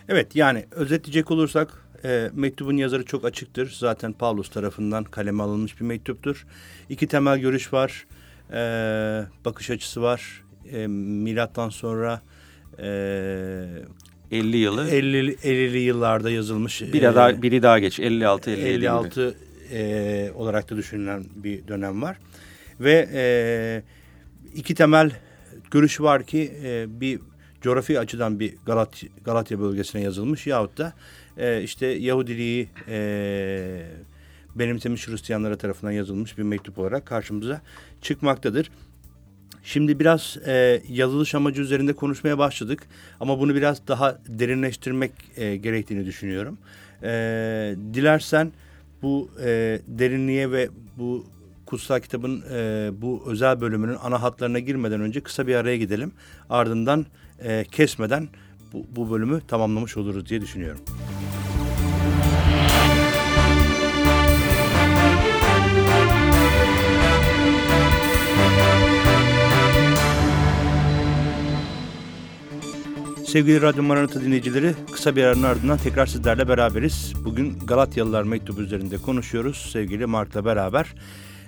Evet 0.09 0.37
yani 0.37 0.67
özetleyecek 0.71 1.31
olursak 1.31 1.87
e, 2.05 2.31
mektubun 2.35 2.77
yazarı 2.77 3.05
çok 3.05 3.25
açıktır. 3.25 3.77
Zaten 3.79 4.13
Pavlus 4.13 4.51
tarafından 4.51 5.05
kaleme 5.05 5.43
alınmış 5.43 5.81
bir 5.81 5.85
mektuptur. 5.85 6.47
İki 6.89 7.07
temel 7.07 7.39
görüş 7.39 7.73
var. 7.73 8.07
E, 8.53 8.61
bakış 9.45 9.71
açısı 9.71 10.03
var. 10.03 10.43
E, 10.73 10.87
milattan 10.87 11.69
sonra 11.69 12.23
e, 12.79 12.87
50 14.31 14.57
yılı 14.57 14.89
50 14.91 15.35
50'li 15.35 15.79
yıllarda 15.79 16.31
yazılmış. 16.31 16.83
Biri 16.83 17.05
e, 17.05 17.15
daha 17.15 17.43
biri 17.43 17.63
daha 17.63 17.79
geç 17.79 18.01
56 18.01 18.51
57 18.51 18.69
56 18.69 19.35
e, 19.73 20.31
olarak 20.35 20.71
da 20.71 20.77
düşünülen 20.77 21.25
bir 21.35 21.69
dönem 21.69 22.03
var. 22.03 22.17
Ve 22.81 23.09
e, 23.13 23.23
iki 24.55 24.75
temel 24.75 25.11
görüş 25.71 26.01
var 26.01 26.23
ki 26.23 26.53
e, 26.65 27.01
bir 27.01 27.21
coğrafi 27.63 27.99
açıdan 27.99 28.41
bir 28.41 28.55
Galat, 28.67 29.03
Galatya 29.25 29.61
bölgesine 29.61 30.03
yazılmış 30.03 30.47
yahut 30.47 30.79
da 30.79 30.93
e, 31.39 31.63
işte 31.63 31.87
Yahudiliği 31.87 32.69
e, 32.89 33.83
benimsemiş 34.55 35.09
Hristiyanlara 35.09 35.57
tarafından 35.57 35.93
yazılmış 35.93 36.39
bir 36.39 36.43
mektup 36.43 36.79
olarak 36.79 37.07
karşımıza 37.07 37.61
çıkmaktadır. 38.03 38.71
Şimdi 39.65 39.99
biraz 39.99 40.37
e, 40.47 40.83
yazılış 40.89 41.35
amacı 41.35 41.63
üzerinde 41.63 41.93
konuşmaya 41.93 42.39
başladık 42.39 42.83
ama 43.21 43.41
bunu 43.41 43.55
biraz 43.55 43.89
daha 43.89 44.19
derinleştirmek 44.29 45.13
e, 45.37 45.57
gerektiğini 45.57 46.07
düşünüyorum. 46.07 46.59
E, 47.03 47.09
dilersen 47.95 48.53
bu 49.03 49.31
e, 49.45 49.81
derinliğe 49.89 50.51
ve 50.51 50.69
bu 50.99 51.27
kutsal 51.67 52.01
kitabın 52.01 52.45
e, 52.53 52.91
bu 53.03 53.23
özel 53.27 53.61
bölümünün 53.61 53.97
ana 54.03 54.23
hatlarına 54.23 54.59
girmeden 54.59 55.01
önce 55.01 55.21
kısa 55.21 55.47
bir 55.47 55.55
araya 55.55 55.77
gidelim. 55.77 56.13
Ardından 56.51 57.07
e, 57.39 57.65
kesmeden 57.65 58.29
bu, 58.73 58.87
bu 58.97 59.11
bölümü 59.11 59.41
tamamlamış 59.49 59.97
oluruz 59.97 60.29
diye 60.29 60.41
düşünüyorum. 60.41 60.81
Sevgili 73.31 73.63
Radyo 73.63 73.83
Maranata 73.83 74.21
dinleyicileri, 74.21 74.75
kısa 74.93 75.17
bir 75.17 75.25
aranın 75.25 75.43
ardından 75.43 75.79
tekrar 75.79 76.07
sizlerle 76.07 76.49
beraberiz. 76.49 77.13
Bugün 77.25 77.59
Galatyalılar 77.59 78.23
mektubu 78.23 78.61
üzerinde 78.61 78.99
konuşuyoruz 78.99 79.71
sevgili 79.73 80.07
Mark'la 80.07 80.45
beraber. 80.45 80.95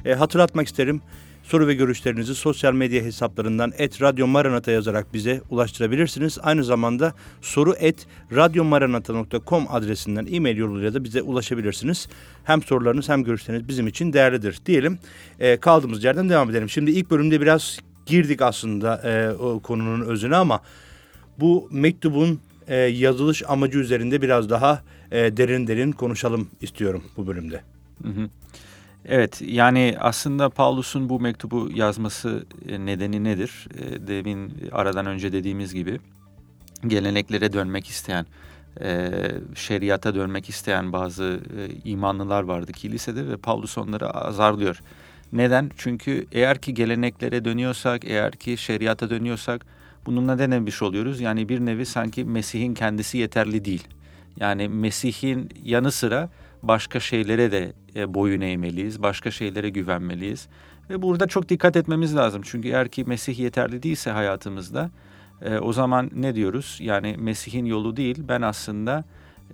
E, 0.05 0.15
hatırlatmak 0.15 0.67
isterim, 0.67 1.01
soru 1.43 1.67
ve 1.67 1.75
görüşlerinizi 1.75 2.35
sosyal 2.35 2.73
medya 2.73 3.03
hesaplarından 3.03 3.73
et 3.79 4.03
Radyo 4.03 4.27
Maranata 4.27 4.71
yazarak 4.71 5.15
bize 5.15 5.41
ulaştırabilirsiniz. 5.51 6.39
Aynı 6.43 6.65
zamanda 6.65 7.15
soru 7.41 7.75
et 7.79 8.07
radyomaranata.com 8.33 9.67
adresinden 9.71 10.27
e-mail 10.31 10.57
yoluyla 10.57 10.95
da 10.95 11.05
bize 11.05 11.23
ulaşabilirsiniz. 11.23 12.09
Hem 12.45 12.63
sorularınız 12.63 13.09
hem 13.09 13.25
görüşleriniz 13.25 13.69
bizim 13.69 13.87
için 13.87 14.13
değerlidir 14.13 14.59
diyelim. 14.67 14.99
E, 15.41 15.57
kaldığımız 15.57 16.05
yerden 16.05 16.29
devam 16.29 16.51
edelim. 16.51 16.69
Şimdi 16.69 16.91
ilk 16.91 17.11
bölümde 17.11 17.41
biraz 17.41 17.79
girdik 18.07 18.43
aslında 18.43 18.97
e, 19.05 19.31
o 19.33 19.61
konunun 19.61 20.01
özüne 20.01 20.37
ama 20.37 20.61
bu 21.41 21.69
mektubun 21.73 22.41
e, 22.69 22.77
yazılış 22.77 23.43
amacı 23.49 23.79
üzerinde 23.79 24.23
biraz 24.23 24.51
daha 24.51 24.83
e, 25.11 25.37
derin 25.37 25.67
derin 25.67 25.93
konuşalım 25.93 26.49
istiyorum 26.61 27.05
bu 27.17 27.27
bölümde. 27.27 27.61
Hı 28.03 28.09
hı. 28.09 28.29
Evet 29.07 29.43
yani 29.47 29.97
aslında 30.01 30.51
Paulus'un 30.51 31.09
bu 31.09 31.21
mektubu 31.21 31.71
yazması 31.75 32.47
e, 32.69 32.87
nedeni 32.87 33.25
nedir? 33.25 33.69
E, 33.79 34.07
demin 34.07 34.53
aradan 34.73 35.07
önce 35.07 35.33
dediğimiz 35.33 35.75
gibi 35.75 36.01
geleneklere 36.87 37.53
dönmek 37.53 37.87
isteyen, 37.87 38.27
e, 38.81 39.11
şeriata 39.55 40.15
dönmek 40.15 40.49
isteyen 40.49 40.93
bazı 40.93 41.41
imanlılar 41.85 42.43
vardı 42.43 42.73
kilisede 42.73 43.29
ve 43.29 43.37
Paulus 43.37 43.79
onları 43.79 44.11
azarlıyor. 44.11 44.81
Neden? 45.33 45.71
Çünkü 45.77 46.27
eğer 46.33 46.59
ki 46.59 46.75
geleneklere 46.75 47.45
dönüyorsak, 47.45 48.05
eğer 48.05 48.33
ki 48.33 48.57
şeriata 48.57 49.11
dönüyorsak 49.11 49.67
bununla 50.07 50.37
ne 50.37 50.51
demiş 50.51 50.83
oluyoruz? 50.83 51.21
Yani 51.21 51.49
bir 51.49 51.61
nevi 51.61 51.87
sanki 51.87 52.25
Mesih'in 52.25 52.75
kendisi 52.75 53.19
yeterli 53.19 53.65
değil. 53.65 53.89
Yani 54.37 54.69
Mesih'in 54.69 55.49
yanı 55.65 55.93
sıra 55.93 56.29
başka 56.63 57.01
şeylere 57.01 57.53
de 57.53 57.73
e, 57.97 58.15
boyun 58.15 58.41
eğmeliyiz, 58.41 59.03
başka 59.03 59.31
şeylere 59.31 59.69
güvenmeliyiz. 59.71 60.49
Ve 60.91 61.03
burada 61.03 61.27
çok 61.27 61.49
dikkat 61.49 61.77
etmemiz 61.77 62.17
lazım. 62.17 62.43
Çünkü 62.45 62.69
eğer 62.69 62.89
ki 62.89 63.05
Mesih 63.05 63.39
yeterli 63.39 63.83
değilse 63.83 64.11
hayatımızda 64.11 64.91
E, 65.43 65.59
o 65.59 65.73
zaman 65.73 66.11
ne 66.15 66.35
diyoruz? 66.35 66.79
Yani 66.81 67.17
Mesih'in 67.19 67.65
yolu 67.65 67.97
değil, 67.97 68.23
ben 68.29 68.43
aslında 68.43 69.05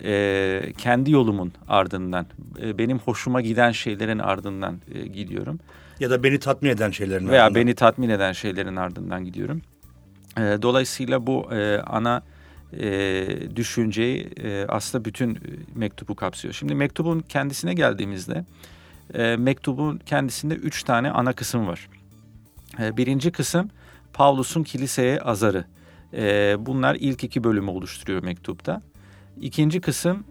e, 0.04 0.62
kendi 0.78 1.10
yolumun 1.10 1.52
ardından, 1.68 2.26
e, 2.62 2.78
benim 2.78 2.98
hoşuma 2.98 3.40
giden 3.40 3.70
şeylerin 3.72 4.18
ardından 4.18 4.78
e, 4.94 5.06
gidiyorum. 5.06 5.60
Ya 6.00 6.10
da 6.10 6.22
beni 6.22 6.38
tatmin 6.38 6.70
eden 6.70 6.90
şeylerin 6.90 7.28
Veya 7.28 7.44
ardından. 7.44 7.62
beni 7.62 7.74
tatmin 7.74 8.08
eden 8.08 8.32
şeylerin 8.32 8.76
ardından 8.76 9.24
gidiyorum. 9.24 9.62
E, 10.38 10.62
dolayısıyla 10.62 11.26
bu 11.26 11.54
e, 11.54 11.78
ana 11.78 12.22
e, 12.72 13.56
düşünceyi 13.56 14.30
e, 14.36 14.66
aslında 14.68 15.04
bütün 15.04 15.38
mektubu 15.74 16.14
kapsıyor. 16.14 16.54
Şimdi 16.54 16.74
mektubun 16.74 17.20
kendisine 17.20 17.74
geldiğimizde 17.74 18.44
mektubun 19.38 19.98
kendisinde 20.06 20.54
üç 20.54 20.82
tane 20.82 21.10
ana 21.10 21.32
kısım 21.32 21.66
var. 21.66 21.88
Birinci 22.78 23.32
kısım 23.32 23.70
Pavlus'un 24.12 24.62
kiliseye 24.62 25.20
azarı. 25.20 25.64
Bunlar 26.66 26.94
ilk 26.94 27.24
iki 27.24 27.44
bölümü 27.44 27.70
oluşturuyor 27.70 28.22
mektupta. 28.22 28.82
İkinci 29.40 29.80
kısım 29.80 30.24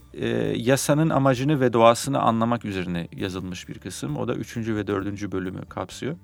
yasanın 0.56 1.10
amacını 1.10 1.60
ve 1.60 1.74
doğasını 1.74 2.20
anlamak 2.20 2.66
üzerine 2.66 3.08
yazılmış 3.16 3.70
bir 3.70 3.80
kısım. 3.80 4.18
O 4.18 4.28
da 4.28 4.36
üçüncü 4.36 4.76
ve 4.76 4.88
dördüncü 4.88 5.32
bölümü 5.32 5.62
kapsıyor. 5.66 6.16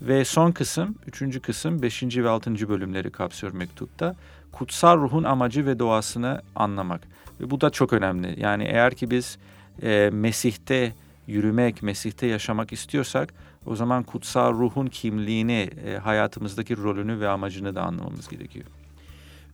Ve 0.00 0.24
son 0.24 0.52
kısım, 0.52 0.94
üçüncü 1.06 1.40
kısım, 1.40 1.82
beşinci 1.82 2.24
ve 2.24 2.28
altıncı 2.28 2.68
bölümleri 2.68 3.10
kapsıyor 3.10 3.52
mektupta. 3.52 4.16
Kutsal 4.52 4.96
ruhun 4.96 5.24
amacı 5.24 5.66
ve 5.66 5.78
doğasını 5.78 6.42
anlamak. 6.56 7.00
Ve 7.40 7.50
bu 7.50 7.60
da 7.60 7.70
çok 7.70 7.92
önemli. 7.92 8.40
Yani 8.40 8.64
eğer 8.64 8.94
ki 8.94 9.10
biz 9.10 9.38
e, 9.82 10.10
Mesih'te 10.12 10.92
yürümek, 11.26 11.82
Mesih'te 11.82 12.26
yaşamak 12.26 12.72
istiyorsak 12.72 13.34
o 13.66 13.76
zaman 13.76 14.02
kutsal 14.02 14.52
ruhun 14.52 14.86
kimliğini, 14.86 15.70
e, 15.86 15.96
hayatımızdaki 15.96 16.76
rolünü 16.76 17.20
ve 17.20 17.28
amacını 17.28 17.74
da 17.74 17.82
anlamamız 17.82 18.28
gerekiyor. 18.28 18.66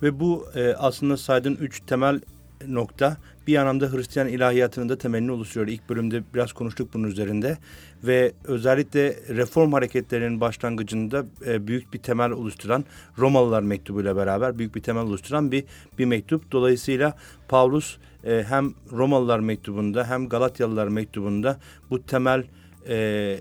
Ve 0.03 0.21
bu 0.21 0.47
e, 0.55 0.75
aslında 0.75 1.17
saydığın 1.17 1.57
üç 1.57 1.81
temel 1.81 2.21
nokta 2.67 3.17
bir 3.47 3.57
anlamda 3.57 3.93
Hristiyan 3.93 4.29
ilahiyatının 4.29 4.89
da 4.89 4.99
temelini 4.99 5.33
oluşturuyor. 5.33 5.69
İlk 5.69 5.89
bölümde 5.89 6.23
biraz 6.35 6.53
konuştuk 6.53 6.95
bunun 6.95 7.09
üzerinde 7.09 7.59
ve 8.05 8.33
özellikle 8.45 9.17
reform 9.29 9.73
hareketlerinin 9.73 10.41
başlangıcında 10.41 11.27
e, 11.47 11.67
büyük 11.67 11.93
bir 11.93 11.99
temel 11.99 12.31
oluşturan 12.31 12.85
Romalılar 13.19 13.63
mektubuyla 13.63 14.17
beraber 14.17 14.59
büyük 14.59 14.75
bir 14.75 14.83
temel 14.83 15.03
oluşturan 15.03 15.53
bir 15.53 15.65
bir 15.99 16.05
mektup. 16.05 16.53
Dolayısıyla 16.53 17.17
Pavlus 17.49 17.97
e, 18.25 18.45
hem 18.49 18.75
Romalılar 18.93 19.41
mektubunda 19.41 20.09
hem 20.09 20.29
Galatyalılar 20.29 20.89
mektubunda 20.89 21.59
bu 21.91 22.03
temel 22.03 22.45
e, 22.89 23.39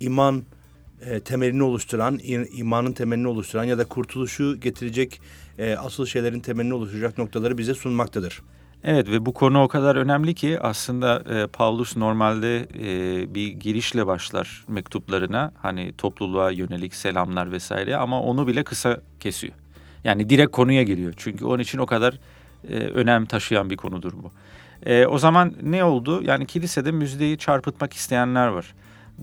iman 0.00 0.42
e, 1.00 1.20
temelini 1.20 1.62
oluşturan, 1.62 2.20
imanın 2.52 2.92
temelini 2.92 3.28
oluşturan 3.28 3.64
ya 3.64 3.78
da 3.78 3.84
kurtuluşu 3.84 4.60
getirecek 4.60 5.20
e, 5.58 5.76
asıl 5.76 6.06
şeylerin 6.06 6.40
temelini 6.40 6.74
oluşturacak 6.74 7.18
noktaları 7.18 7.58
bize 7.58 7.74
sunmaktadır. 7.74 8.42
Evet 8.84 9.10
ve 9.10 9.26
bu 9.26 9.34
konu 9.34 9.62
o 9.62 9.68
kadar 9.68 9.96
önemli 9.96 10.34
ki 10.34 10.60
aslında 10.60 11.22
e, 11.34 11.46
Paulus 11.46 11.96
normalde 11.96 12.58
e, 12.60 13.34
bir 13.34 13.48
girişle 13.48 14.06
başlar 14.06 14.64
mektuplarına 14.68 15.52
hani 15.62 15.92
topluluğa 15.92 16.50
yönelik 16.50 16.94
selamlar 16.94 17.52
vesaire 17.52 17.96
ama 17.96 18.22
onu 18.22 18.46
bile 18.46 18.64
kısa 18.64 19.00
kesiyor. 19.20 19.54
Yani 20.04 20.30
direkt 20.30 20.52
konuya 20.52 20.82
giriyor 20.82 21.14
çünkü 21.16 21.44
onun 21.44 21.58
için 21.58 21.78
o 21.78 21.86
kadar 21.86 22.18
e, 22.68 22.74
önem 22.74 23.26
taşıyan 23.26 23.70
bir 23.70 23.76
konudur 23.76 24.12
bu. 24.12 24.30
E, 24.90 25.06
o 25.06 25.18
zaman 25.18 25.54
ne 25.62 25.84
oldu? 25.84 26.22
Yani 26.22 26.46
kilisede 26.46 26.92
müjdeyi 26.92 27.38
çarpıtmak 27.38 27.92
isteyenler 27.92 28.46
var. 28.46 28.74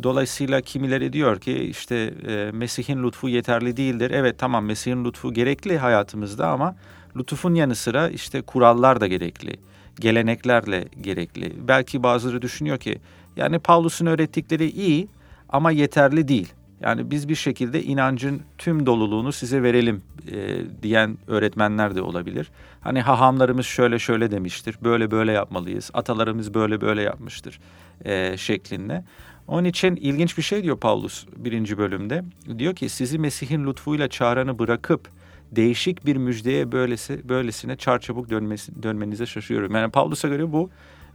Dolayısıyla 0.03 0.61
kimileri 0.61 1.13
diyor 1.13 1.39
ki 1.39 1.53
işte 1.53 2.13
e, 2.27 2.51
Mesih'in 2.53 3.03
lütfu 3.03 3.29
yeterli 3.29 3.77
değildir. 3.77 4.11
Evet 4.11 4.39
tamam 4.39 4.65
Mesih'in 4.65 5.05
lütfu 5.05 5.33
gerekli 5.33 5.77
hayatımızda 5.77 6.47
ama 6.47 6.75
lütufun 7.17 7.55
yanı 7.55 7.75
sıra 7.75 8.09
işte 8.09 8.41
kurallar 8.41 9.01
da 9.01 9.07
gerekli. 9.07 9.55
Geleneklerle 9.99 10.85
gerekli. 11.01 11.53
Belki 11.67 12.03
bazıları 12.03 12.41
düşünüyor 12.41 12.77
ki 12.77 12.99
yani 13.35 13.59
Paulus'un 13.59 14.05
öğrettikleri 14.05 14.69
iyi 14.69 15.07
ama 15.49 15.71
yeterli 15.71 16.27
değil. 16.27 16.53
Yani 16.81 17.11
biz 17.11 17.29
bir 17.29 17.35
şekilde 17.35 17.83
inancın 17.83 18.41
tüm 18.57 18.85
doluluğunu 18.85 19.31
size 19.31 19.63
verelim 19.63 20.01
e, 20.31 20.57
diyen 20.83 21.17
öğretmenler 21.27 21.95
de 21.95 22.01
olabilir. 22.01 22.51
Hani 22.81 23.01
hahamlarımız 23.01 23.65
şöyle 23.65 23.99
şöyle 23.99 24.31
demiştir, 24.31 24.77
böyle 24.83 25.11
böyle 25.11 25.31
yapmalıyız, 25.31 25.91
atalarımız 25.93 26.53
böyle 26.53 26.81
böyle 26.81 27.01
yapmıştır 27.01 27.59
e, 28.05 28.37
şeklinde. 28.37 29.03
Onun 29.47 29.63
için 29.63 29.95
ilginç 29.95 30.37
bir 30.37 30.43
şey 30.43 30.63
diyor 30.63 30.77
Paulus 30.77 31.25
birinci 31.37 31.77
bölümde. 31.77 32.23
Diyor 32.57 32.75
ki 32.75 32.89
sizi 32.89 33.19
Mesih'in 33.19 33.67
lütfuyla 33.67 34.07
çağıranı 34.07 34.59
bırakıp 34.59 35.09
değişik 35.55 36.05
bir 36.05 36.15
müjdeye 36.15 36.71
böylesi, 36.71 37.29
böylesine 37.29 37.75
çarçabuk 37.75 38.29
dönmesi, 38.29 38.83
dönmenize 38.83 39.25
şaşıyorum. 39.25 39.75
Yani 39.75 39.91
Paulus'a 39.91 40.27
göre 40.27 40.51
bu 40.51 40.69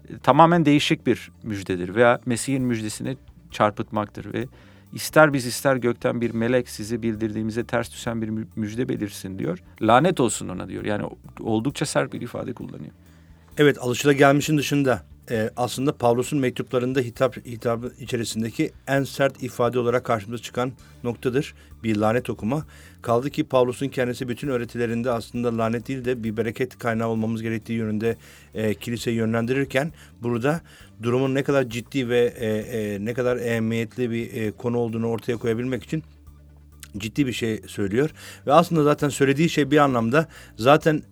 e, 0.09 0.18
tamamen 0.18 0.64
değişik 0.64 1.07
bir 1.07 1.31
müjdedir 1.42 1.94
veya 1.94 2.20
Mesih'in 2.27 2.62
müjdesini 2.62 3.16
çarpıtmaktır 3.51 4.33
ve 4.35 4.46
ister 4.92 5.33
biz 5.33 5.46
ister 5.46 5.77
gökten 5.77 6.20
bir 6.20 6.31
melek 6.31 6.68
sizi 6.68 7.03
bildirdiğimize 7.03 7.64
ters 7.64 7.92
düşen 7.92 8.22
bir 8.22 8.31
müjde 8.57 8.88
belirsin 8.88 9.38
diyor. 9.38 9.62
Lanet 9.83 10.20
olsun 10.20 10.48
ona 10.48 10.68
diyor. 10.68 10.85
Yani 10.85 11.05
oldukça 11.40 11.87
sert 11.87 12.12
bir 12.12 12.20
ifade 12.20 12.53
kullanıyor. 12.53 12.92
Evet 13.59 13.79
alışılagelmişin 13.79 14.59
dışında 14.59 15.03
e, 15.31 15.51
aslında 15.57 15.96
Pavlus'un 15.96 16.38
mektuplarında 16.38 17.01
hitap 17.01 17.37
hitabı 17.37 17.92
içerisindeki 18.01 18.72
en 18.87 19.05
sert 19.05 19.42
ifade 19.42 19.79
olarak 19.79 20.05
karşımıza 20.05 20.42
çıkan 20.42 20.72
noktadır. 21.05 21.55
Bir 21.83 21.96
lanet 21.96 22.31
okuma. 22.31 22.66
Kaldı 23.03 23.31
ki 23.31 23.45
Pavlus'un 23.45 23.89
kendisi 23.89 24.29
bütün 24.29 24.49
öğretilerinde 24.49 25.11
aslında 25.11 25.59
lanet 25.59 25.89
değil 25.89 26.05
de 26.05 26.25
bir 26.25 26.37
bereket 26.37 26.79
kaynağı 26.79 27.09
olmamız 27.09 27.43
gerektiği 27.43 27.73
yönünde 27.73 28.17
e, 28.55 28.75
kiliseyi 28.75 29.17
yönlendirirken 29.17 29.93
burada 30.23 30.61
durumun 31.03 31.35
ne 31.35 31.43
kadar 31.43 31.69
ciddi 31.69 32.09
ve 32.09 32.35
e, 32.37 32.47
e, 32.49 33.05
ne 33.05 33.15
kadar 33.15 33.37
ehemmiyetli 33.37 34.11
bir 34.11 34.33
e, 34.33 34.51
konu 34.51 34.79
olduğunu 34.79 35.09
ortaya 35.09 35.37
koyabilmek 35.37 35.85
için 35.85 36.03
ciddi 36.99 37.27
bir 37.27 37.33
şey 37.33 37.63
söylüyor. 37.67 38.11
Ve 38.47 38.53
aslında 38.53 38.83
zaten 38.83 39.09
söylediği 39.09 39.49
şey 39.49 39.71
bir 39.71 39.79
anlamda 39.79 40.29
zaten 40.57 41.03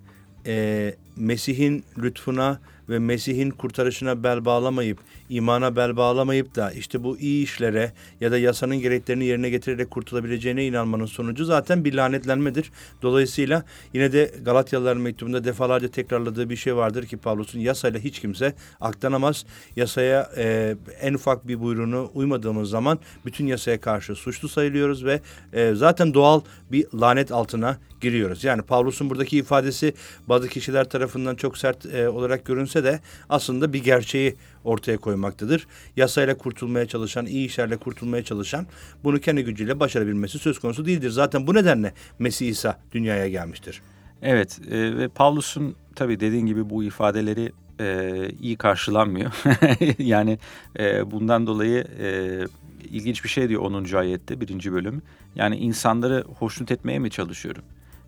e, 0.47 0.95
Mesih'in 1.17 1.85
lütfuna 1.99 2.61
ve 2.89 2.99
Mesih'in 2.99 3.51
kurtarışına 3.51 4.23
bel 4.23 4.45
bağlamayıp, 4.45 4.99
imana 5.29 5.77
bel 5.77 5.97
bağlamayıp 5.97 6.55
da 6.55 6.73
işte 6.73 7.05
bu 7.05 7.19
iyi 7.19 7.45
işlere 7.45 7.93
ya 8.21 8.33
da 8.33 8.39
yasanın 8.39 8.77
gereklerini 8.77 9.25
yerine 9.25 9.51
getirerek 9.51 9.91
kurtulabileceğine 9.91 10.67
inanmanın 10.67 11.07
sonucu 11.07 11.45
zaten 11.45 11.85
bir 11.85 11.95
lanetlenmedir. 11.95 12.73
Dolayısıyla 13.03 13.65
yine 13.93 14.13
de 14.13 14.33
Galatyalılar 14.45 14.97
mektubunda 14.97 15.45
defalarca 15.45 15.89
tekrarladığı 15.89 16.51
bir 16.51 16.57
şey 16.57 16.77
vardır 16.77 17.07
ki 17.07 17.17
Pavlus'un 17.17 17.61
yasayla 17.61 18.01
hiç 18.01 18.21
kimse 18.21 18.55
aklanamaz. 18.81 19.47
Yasaya 19.77 20.31
e, 20.37 20.77
en 21.01 21.15
ufak 21.15 21.49
bir 21.49 21.61
buyruğunu 21.61 22.11
uymadığımız 22.15 22.71
zaman 22.71 22.99
bütün 23.27 23.47
yasaya 23.47 23.81
karşı 23.81 24.15
suçlu 24.15 24.49
sayılıyoruz 24.49 25.05
ve 25.05 25.21
e, 25.53 25.75
zaten 25.75 26.15
doğal 26.15 26.41
bir 26.73 26.87
lanet 26.95 27.33
altına 27.33 27.79
giriyoruz. 28.01 28.45
Yani 28.45 28.63
Pavlus'un 28.63 29.11
buradaki 29.11 29.39
ifadesi 29.39 29.95
bazı 30.29 30.49
kişiler 30.49 30.89
tarafından 30.89 31.35
çok 31.35 31.59
sert 31.59 31.87
e, 31.87 32.09
olarak 32.09 32.45
görünse 32.45 32.76
de 32.85 33.01
aslında 33.29 33.73
bir 33.73 33.85
gerçeği 33.85 34.37
ortaya 34.65 34.97
koymaktadır. 34.99 35.67
Yasayla 35.97 36.39
kurtulmaya 36.39 36.87
çalışan, 36.87 37.27
iyi 37.27 37.47
işlerle 37.47 37.77
kurtulmaya 37.77 38.25
çalışan 38.25 38.67
bunu 39.05 39.21
kendi 39.21 39.45
gücüyle 39.45 39.81
başarabilmesi 39.81 40.39
söz 40.39 40.59
konusu 40.59 40.87
değildir. 40.87 41.11
Zaten 41.11 41.47
bu 41.47 41.55
nedenle 41.55 41.93
Mesih 42.19 42.49
İsa 42.49 42.79
dünyaya 42.93 43.29
gelmiştir. 43.29 43.83
Evet 44.23 44.59
e, 44.71 44.97
ve 44.97 45.09
Pavlus'un 45.09 45.77
tabii 45.95 46.21
dediğin 46.21 46.47
gibi 46.47 46.71
bu 46.71 46.85
ifadeleri 46.85 47.53
e, 47.81 48.29
iyi 48.41 48.57
karşılanmıyor. 48.57 49.31
yani 49.99 50.39
e, 50.79 51.11
bundan 51.11 51.47
dolayı 51.47 51.87
e, 52.01 52.41
ilginç 52.91 53.25
bir 53.25 53.29
şey 53.29 53.49
diyor 53.49 53.63
10. 53.63 53.95
ayette 53.95 54.41
birinci 54.41 54.73
bölüm. 54.73 55.03
Yani 55.35 55.57
insanları 55.57 56.25
hoşnut 56.39 56.71
etmeye 56.71 56.99
mi 56.99 57.11
çalışıyorum? 57.11 57.63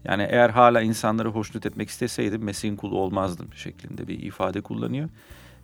Yani 0.05 0.27
eğer 0.31 0.51
hala 0.51 0.81
insanları 0.81 1.29
hoşnut 1.29 1.67
etmek 1.67 1.89
isteseydim 1.89 2.45
Mesih'in 2.45 2.77
kulu 2.77 2.99
olmazdım 2.99 3.49
şeklinde 3.55 4.09
bir 4.09 4.23
ifade 4.23 4.61
kullanıyor. 4.61 5.09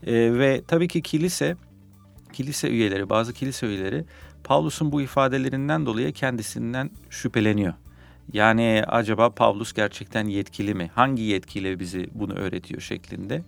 E, 0.07 0.13
ve 0.13 0.63
tabii 0.69 0.89
ki 0.89 1.03
kilise, 1.03 1.57
kilise 2.33 2.69
üyeleri, 2.69 3.11
bazı 3.11 3.33
kilise 3.33 3.67
üyeleri 3.67 4.05
Pavlus'un 4.45 4.93
bu 4.93 5.03
ifadelerinden 5.03 5.87
dolayı 5.87 6.13
kendisinden 6.13 6.91
şüpheleniyor. 7.11 7.75
Yani 8.33 8.83
acaba 8.87 9.31
Pavlus 9.31 9.73
gerçekten 9.73 10.27
yetkili 10.27 10.75
mi? 10.75 10.91
Hangi 10.95 11.23
yetkiyle 11.23 11.81
bizi 11.81 12.09
bunu 12.15 12.35
öğretiyor 12.35 12.81
şeklinde. 12.81 13.43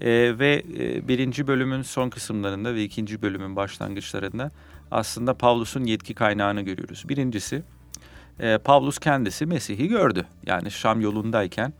E, 0.00 0.38
ve 0.38 0.62
e, 0.78 1.08
birinci 1.08 1.46
bölümün 1.46 1.82
son 1.82 2.10
kısımlarında 2.10 2.74
ve 2.74 2.84
ikinci 2.84 3.22
bölümün 3.22 3.56
başlangıçlarında 3.56 4.50
aslında 4.90 5.34
Pavlus'un 5.34 5.84
yetki 5.84 6.14
kaynağını 6.14 6.62
görüyoruz. 6.62 7.04
Birincisi 7.08 7.62
e, 8.40 8.58
Pavlus 8.58 8.98
kendisi 8.98 9.46
Mesih'i 9.46 9.88
gördü. 9.88 10.26
Yani 10.46 10.70
Şam 10.70 11.00
yolundayken 11.00 11.72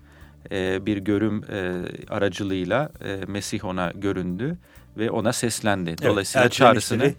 e, 0.50 0.86
bir 0.86 0.96
görüm 0.96 1.44
e, 1.52 1.82
aracılığıyla 2.08 2.90
e, 3.04 3.20
Mesih 3.26 3.64
ona 3.64 3.92
göründü 3.94 4.58
ve 4.96 5.10
ona 5.10 5.32
seslendi. 5.32 5.96
Dolayısıyla 6.02 6.44
evet, 6.44 6.52
çağrısını... 6.52 7.14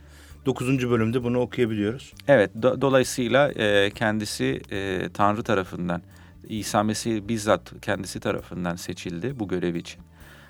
9. 0.45 0.89
bölümde 0.89 1.23
bunu 1.23 1.39
okuyabiliyoruz. 1.39 2.13
Evet, 2.27 2.51
do, 2.62 2.82
dolayısıyla 2.82 3.51
e, 3.51 3.91
kendisi 3.91 4.62
e, 4.71 5.10
Tanrı 5.13 5.43
tarafından 5.43 6.01
İsa 6.49 6.84
Mesih 6.84 7.21
bizzat 7.27 7.73
kendisi 7.82 8.19
tarafından 8.19 8.75
seçildi 8.75 9.39
bu 9.39 9.47
görev 9.47 9.75
için. 9.75 10.01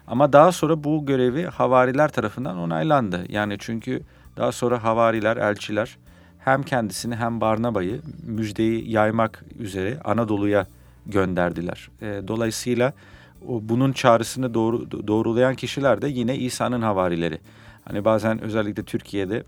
Ama 0.08 0.34
daha 0.34 0.52
sonra 0.52 0.84
bu 0.84 1.06
görevi 1.06 1.46
havariler 1.46 2.10
tarafından 2.10 2.58
onaylandı. 2.58 3.26
Yani 3.30 3.56
çünkü 3.60 4.02
daha 4.38 4.52
sonra 4.52 4.84
havariler, 4.84 5.38
elçiler 5.38 5.98
hem 6.46 6.64
kendisini 6.64 7.16
hem 7.16 7.42
Barnaba'yı 7.42 8.02
müjdeyi 8.24 8.92
yaymak 8.92 9.44
üzere 9.60 10.00
Anadolu'ya 10.04 10.68
gönderdiler. 11.06 11.90
E, 12.02 12.28
dolayısıyla 12.28 12.94
bunun 13.42 13.92
çağrısını 13.92 14.54
doğru, 14.54 15.08
doğrulayan 15.08 15.56
kişiler 15.56 16.02
de 16.02 16.08
yine 16.08 16.38
İsa'nın 16.38 16.82
havarileri. 16.82 17.40
Hani 17.86 18.06
bazen 18.06 18.42
özellikle 18.42 18.84
Türkiye'de 18.84 19.44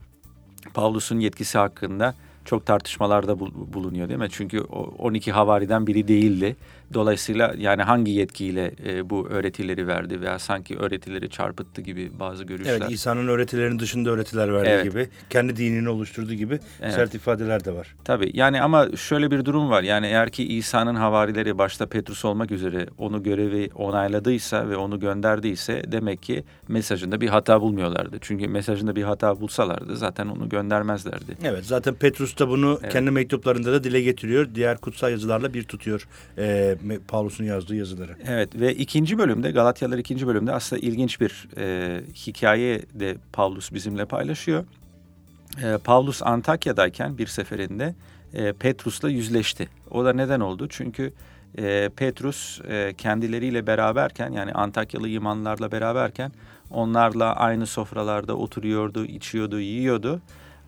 Pavlus'un 0.74 1.20
yetkisi 1.20 1.58
hakkında 1.58 2.16
çok 2.46 2.66
tartışmalarda 2.66 3.40
bulunuyor 3.74 4.10
değil 4.10 4.20
mi? 4.20 4.28
Çünkü 4.32 4.60
12 4.60 5.32
havariden 5.32 5.88
biri 5.88 6.08
değildi. 6.08 6.56
Dolayısıyla 6.94 7.54
yani 7.58 7.84
hangi 7.84 8.12
yetkiyle 8.12 8.72
e, 8.86 9.10
bu 9.10 9.28
öğretileri 9.30 9.88
verdi 9.88 10.22
veya 10.22 10.40
sanki 10.40 10.78
öğretileri 10.78 11.30
çarpıttı 11.30 11.82
gibi 11.82 12.12
bazı 12.20 12.44
görüşler. 12.44 12.72
Evet 12.72 12.92
İsa'nın 12.92 13.28
öğretilerinin 13.28 13.80
dışında 13.80 14.10
öğretiler 14.10 14.54
verdiği 14.54 14.70
evet. 14.70 14.84
gibi, 14.84 15.10
kendi 15.30 15.58
dinini 15.58 15.90
oluşturduğu 15.90 16.34
gibi 16.34 16.60
evet. 16.82 16.94
sert 16.94 17.16
ifadeler 17.16 17.66
de 17.66 17.76
var. 17.76 17.96
Tabii 18.04 18.32
yani 18.34 18.62
ama 18.62 18.88
şöyle 18.96 19.32
bir 19.32 19.46
durum 19.46 19.70
var. 19.70 19.84
Yani 19.84 20.08
eğer 20.08 20.30
ki 20.30 20.48
İsa'nın 20.58 20.96
havarileri 20.96 21.58
başta 21.58 21.86
Petrus 21.86 22.26
olmak 22.26 22.52
üzere 22.52 22.88
onu 22.98 23.24
görevi 23.24 23.70
onayladıysa 23.76 24.70
ve 24.70 24.78
onu 24.78 25.00
gönderdiyse 25.00 25.84
demek 25.88 26.24
ki 26.24 26.44
mesajında 26.68 27.22
bir 27.22 27.30
hata 27.30 27.62
bulmuyorlardı. 27.62 28.18
Çünkü 28.22 28.48
mesajında 28.48 28.96
bir 28.96 29.04
hata 29.04 29.42
bulsalardı 29.42 29.98
zaten 29.98 30.28
onu 30.28 30.50
göndermezlerdi. 30.50 31.38
Evet 31.44 31.66
zaten 31.66 31.94
Petrus 31.94 32.33
da 32.40 32.50
bunu 32.50 32.80
evet. 32.82 32.94
kendi 32.94 33.12
mektuplarında 33.12 33.74
da 33.74 33.84
dile 33.84 34.02
getiriyor. 34.02 34.48
Diğer 34.56 34.78
kutsal 34.78 35.12
yazılarla 35.12 35.54
bir 35.54 35.64
tutuyor. 35.64 36.08
Ee, 36.38 36.78
Paulus'un 37.08 37.44
yazdığı 37.44 37.76
yazıları. 37.76 38.16
Evet 38.28 38.50
ve 38.56 38.76
ikinci 38.76 39.18
bölümde 39.18 39.52
Galatyalar 39.52 39.98
ikinci 39.98 40.28
bölümde 40.28 40.52
aslında 40.52 40.80
ilginç 40.80 41.22
bir 41.22 41.48
e, 41.58 42.02
hikaye 42.16 42.82
de 42.94 43.16
Paulus 43.34 43.74
bizimle 43.74 44.06
paylaşıyor. 44.06 44.66
E, 45.64 45.78
Paulus 45.78 46.24
Antakya'dayken 46.24 47.18
bir 47.18 47.28
seferinde 47.28 47.96
e, 48.34 48.54
Petrus'la 48.54 49.10
yüzleşti. 49.10 49.70
O 49.92 50.06
da 50.06 50.14
neden 50.14 50.40
oldu? 50.40 50.68
Çünkü 50.70 51.14
e, 51.58 51.90
Petrus 51.96 52.62
e, 52.70 52.94
kendileriyle 52.98 53.68
beraberken 53.68 54.32
yani 54.32 54.52
Antakyalı 54.52 55.10
imanlarla 55.10 55.72
beraberken 55.72 56.32
onlarla 56.72 57.36
aynı 57.36 57.68
sofralarda 57.68 58.36
oturuyordu, 58.36 59.06
içiyordu, 59.06 59.60
yiyordu. 59.60 60.22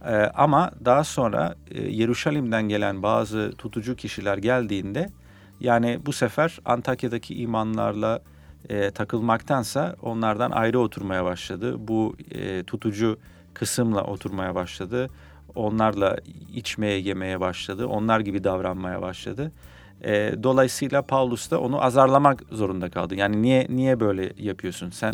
E, 0.06 0.16
ama 0.16 0.72
daha 0.86 1.04
sonra 1.04 1.56
e, 1.72 1.82
Yeruşalim'den 1.82 2.64
gelen 2.64 3.04
bazı 3.04 3.52
tutucu 3.58 3.96
kişiler 3.96 4.38
geldiğinde 4.38 5.10
yani 5.60 6.00
bu 6.06 6.14
sefer 6.14 6.60
Antakya'daki 6.66 7.36
imanlarla 7.36 8.22
e, 8.70 8.92
takılmaktansa 8.92 9.96
onlardan 10.02 10.52
ayrı 10.52 10.80
oturmaya 10.80 11.26
başladı. 11.26 11.76
Bu 11.88 12.16
e, 12.32 12.64
tutucu 12.64 13.20
kısımla 13.54 14.04
oturmaya 14.04 14.56
başladı. 14.56 15.10
Onlarla 15.56 16.18
içmeye, 16.54 17.00
yemeye 17.00 17.40
başladı. 17.40 17.88
Onlar 17.88 18.20
gibi 18.20 18.44
davranmaya 18.44 19.02
başladı. 19.02 19.52
E, 20.04 20.34
dolayısıyla 20.44 21.02
Paulus 21.02 21.52
da 21.52 21.62
onu 21.62 21.84
azarlamak 21.84 22.44
zorunda 22.52 22.90
kaldı. 22.90 23.16
Yani 23.16 23.42
niye 23.42 23.68
niye 23.70 24.00
böyle 24.00 24.34
yapıyorsun 24.38 24.90
sen? 24.90 25.14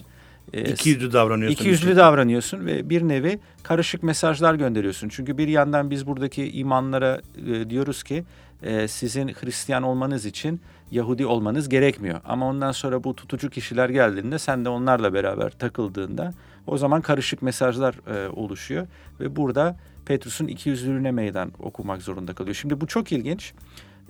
E, 0.53 0.71
iki 0.71 0.89
yüzlü 0.89 1.13
davranıyorsun. 1.13 1.55
İki 1.55 1.69
yüzlü 1.69 1.95
davranıyorsun 1.95 2.65
ve 2.65 2.89
bir 2.89 3.01
nevi 3.01 3.39
karışık 3.63 4.03
mesajlar 4.03 4.55
gönderiyorsun. 4.55 5.09
Çünkü 5.09 5.37
bir 5.37 5.47
yandan 5.47 5.91
biz 5.91 6.07
buradaki 6.07 6.51
imanlara 6.51 7.21
e, 7.47 7.69
diyoruz 7.69 8.03
ki 8.03 8.23
e, 8.63 8.87
sizin 8.87 9.27
Hristiyan 9.27 9.83
olmanız 9.83 10.25
için 10.25 10.61
Yahudi 10.91 11.25
olmanız 11.25 11.69
gerekmiyor. 11.69 12.19
Ama 12.25 12.47
ondan 12.47 12.71
sonra 12.71 13.03
bu 13.03 13.15
tutucu 13.15 13.49
kişiler 13.49 13.89
geldiğinde 13.89 14.39
sen 14.39 14.65
de 14.65 14.69
onlarla 14.69 15.13
beraber 15.13 15.49
takıldığında 15.49 16.33
o 16.67 16.77
zaman 16.77 17.01
karışık 17.01 17.41
mesajlar 17.41 17.95
e, 18.15 18.29
oluşuyor. 18.29 18.87
Ve 19.19 19.35
burada 19.35 19.77
Petrus'un 20.05 20.47
iki 20.47 20.69
yüzlülüğüne 20.69 21.11
meydan 21.11 21.51
okumak 21.59 22.01
zorunda 22.01 22.33
kalıyor. 22.33 22.55
Şimdi 22.55 22.81
bu 22.81 22.87
çok 22.87 23.11
ilginç. 23.11 23.53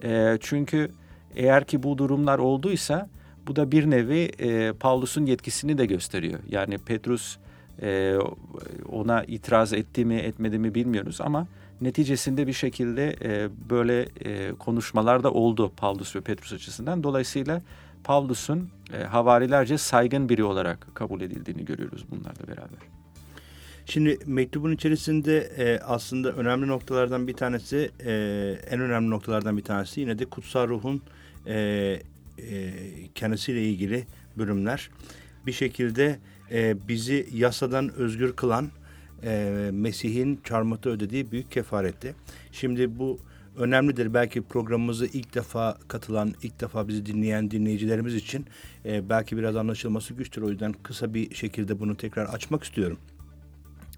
E, 0.03 0.37
çünkü 0.41 0.91
eğer 1.35 1.65
ki 1.65 1.83
bu 1.83 1.97
durumlar 1.97 2.39
olduysa 2.39 3.09
bu 3.51 3.55
da 3.55 3.71
bir 3.71 3.89
nevi 3.89 4.31
e, 4.39 4.73
Paulus'un 4.73 5.25
yetkisini 5.25 5.77
de 5.77 5.85
gösteriyor. 5.85 6.39
Yani 6.49 6.77
Petrus 6.77 7.37
e, 7.81 8.17
ona 8.91 9.23
itiraz 9.23 9.73
etti 9.73 10.05
mi 10.05 10.15
etmedi 10.15 10.59
mi 10.59 10.75
bilmiyoruz 10.75 11.21
ama 11.21 11.47
neticesinde 11.81 12.47
bir 12.47 12.53
şekilde 12.53 13.15
e, 13.21 13.49
böyle 13.69 14.01
e, 14.01 14.51
konuşmalar 14.51 15.23
da 15.23 15.31
oldu 15.31 15.71
Paulus 15.77 16.15
ve 16.15 16.21
Petrus 16.21 16.53
açısından. 16.53 17.03
Dolayısıyla 17.03 17.61
Paulus'un 18.03 18.69
e, 18.93 19.03
havarilerce 19.03 19.77
saygın 19.77 20.29
biri 20.29 20.43
olarak 20.43 20.87
kabul 20.93 21.21
edildiğini 21.21 21.65
görüyoruz 21.65 22.05
bunlarla 22.11 22.47
beraber. 22.47 22.79
Şimdi 23.85 24.17
mektubun 24.25 24.71
içerisinde 24.71 25.37
e, 25.37 25.79
aslında 25.79 26.31
önemli 26.31 26.67
noktalardan 26.67 27.27
bir 27.27 27.33
tanesi, 27.33 27.91
e, 28.05 28.11
en 28.69 28.79
önemli 28.79 29.09
noktalardan 29.09 29.57
bir 29.57 29.63
tanesi 29.63 30.01
yine 30.01 30.19
de 30.19 30.25
kutsal 30.25 30.67
ruhun 30.67 31.01
e, 31.47 31.99
e, 32.37 32.71
kendisiyle 33.15 33.69
ilgili 33.69 34.05
bölümler. 34.37 34.89
Bir 35.45 35.51
şekilde 35.51 36.19
e, 36.51 36.87
bizi 36.87 37.27
yasadan 37.33 37.93
özgür 37.93 38.33
kılan 38.33 38.69
e, 39.23 39.69
Mesih'in 39.73 40.39
çarmıhta 40.43 40.89
ödediği 40.89 41.31
büyük 41.31 41.51
kefaretti. 41.51 42.15
Şimdi 42.51 42.99
bu 42.99 43.19
önemlidir. 43.57 44.13
Belki 44.13 44.41
programımızı 44.41 45.05
ilk 45.05 45.35
defa 45.35 45.77
katılan, 45.87 46.33
ilk 46.43 46.61
defa 46.61 46.87
bizi 46.87 47.05
dinleyen 47.05 47.51
dinleyicilerimiz 47.51 48.15
için 48.15 48.45
belki 48.85 49.37
biraz 49.37 49.55
anlaşılması 49.55 50.13
güçtür. 50.13 50.41
O 50.41 50.49
yüzden 50.49 50.73
kısa 50.73 51.13
bir 51.13 51.35
şekilde 51.35 51.79
bunu 51.79 51.97
tekrar 51.97 52.25
açmak 52.25 52.63
istiyorum. 52.63 52.97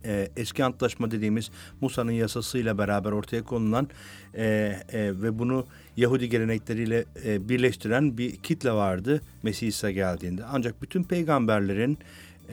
E, 0.05 0.29
eski 0.37 0.63
antlaşma 0.63 1.11
dediğimiz 1.11 1.51
Musa'nın 1.81 2.11
yasasıyla 2.11 2.77
beraber 2.77 3.11
ortaya 3.11 3.43
konulan 3.43 3.87
e, 4.33 4.43
e, 4.43 5.21
ve 5.21 5.39
bunu 5.39 5.65
Yahudi 5.97 6.29
gelenekleriyle 6.29 7.05
e, 7.25 7.49
birleştiren 7.49 8.17
bir 8.17 8.35
kitle 8.35 8.71
vardı 8.71 9.21
Mesih 9.43 9.67
İsa 9.67 9.91
geldiğinde. 9.91 10.43
Ancak 10.45 10.81
bütün 10.81 11.03
peygamberlerin 11.03 11.97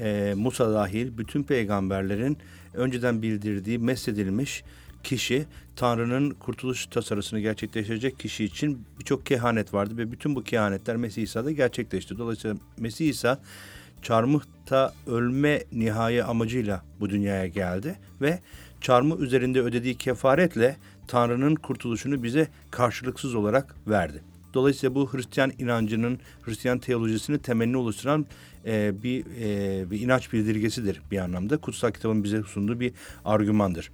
e, 0.01 0.35
Musa 0.37 0.73
dahil 0.73 1.19
bütün 1.19 1.43
peygamberlerin 1.43 2.39
önceden 2.75 3.23
bildirdiği, 3.23 3.79
mesedilmiş 3.79 4.65
kişi 5.05 5.47
Tanrı'nın 5.77 6.31
kurtuluş 6.31 6.87
tasarısını 6.87 7.41
gerçekleştirecek 7.41 8.19
kişi 8.19 8.45
için 8.45 8.85
birçok 8.99 9.27
kehanet 9.27 9.75
vardı 9.75 9.97
ve 9.97 10.13
bütün 10.13 10.37
bu 10.37 10.45
kehanetler 10.45 10.97
Mesih 10.97 11.23
İsa'da 11.23 11.51
gerçekleşti. 11.51 12.19
Dolayısıyla 12.19 12.57
Mesih 12.79 13.09
İsa 13.09 13.41
çarmıhta 14.03 14.95
ölme 15.07 15.65
nihai 15.73 16.25
amacıyla 16.25 16.83
bu 17.01 17.11
dünyaya 17.11 17.47
geldi 17.47 17.99
ve 18.21 18.39
çarmıh 18.81 19.21
üzerinde 19.21 19.61
ödediği 19.61 19.95
kefaretle 19.95 20.77
Tanrı'nın 21.09 21.55
kurtuluşunu 21.55 22.23
bize 22.23 22.49
karşılıksız 22.71 23.35
olarak 23.35 23.75
verdi. 23.89 24.23
Dolayısıyla 24.55 24.95
bu 24.95 25.13
Hristiyan 25.13 25.53
inancının, 25.59 26.19
Hristiyan 26.43 26.79
teolojisini 26.79 27.39
temelini 27.39 27.77
oluşturan 27.77 28.27
e, 28.67 29.03
bir, 29.03 29.25
e, 29.41 29.91
bir 29.91 30.01
inanç 30.01 30.33
bildirgesidir 30.33 31.03
bir 31.11 31.19
anlamda. 31.19 31.57
Kutsal 31.57 31.91
kitabın 31.91 32.25
bize 32.25 32.43
sunduğu 32.43 32.81
bir 32.81 32.93
argümandır. 33.25 33.91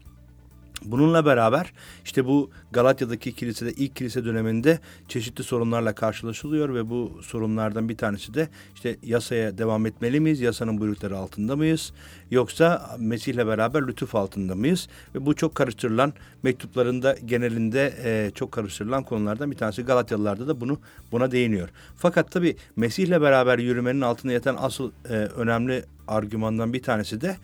Bununla 0.84 1.26
beraber 1.26 1.72
işte 2.04 2.24
bu 2.24 2.50
Galatya'daki 2.72 3.32
kilisede 3.32 3.72
ilk 3.72 3.96
kilise 3.96 4.24
döneminde 4.24 4.78
çeşitli 5.08 5.44
sorunlarla 5.44 5.94
karşılaşılıyor 5.94 6.74
ve 6.74 6.90
bu 6.90 7.18
sorunlardan 7.22 7.88
bir 7.88 7.96
tanesi 7.96 8.34
de 8.34 8.48
işte 8.74 8.96
yasaya 9.02 9.58
devam 9.58 9.86
etmeli 9.86 10.20
miyiz? 10.20 10.40
Yasanın 10.40 10.80
buyrukları 10.80 11.16
altında 11.16 11.56
mıyız? 11.56 11.92
Yoksa 12.30 12.96
Mesih'le 12.98 13.46
beraber 13.46 13.86
lütuf 13.86 14.14
altında 14.14 14.54
mıyız? 14.54 14.88
Ve 15.14 15.26
bu 15.26 15.34
çok 15.34 15.54
karıştırılan 15.54 16.12
mektuplarında 16.42 17.16
genelinde 17.24 17.94
e, 18.04 18.30
çok 18.34 18.52
karıştırılan 18.52 19.02
konulardan 19.02 19.50
bir 19.50 19.56
tanesi. 19.56 19.82
Galatyalılarda 19.82 20.48
da 20.48 20.60
bunu 20.60 20.78
buna 21.12 21.30
değiniyor. 21.30 21.68
Fakat 21.96 22.30
tabii 22.30 22.56
Mesih'le 22.76 23.20
beraber 23.20 23.58
yürümenin 23.58 24.00
altında 24.00 24.32
yatan 24.32 24.56
asıl 24.58 24.90
e, 25.08 25.12
önemli 25.12 25.84
argümandan 26.08 26.72
bir 26.72 26.82
tanesi 26.82 27.20
de 27.20 27.36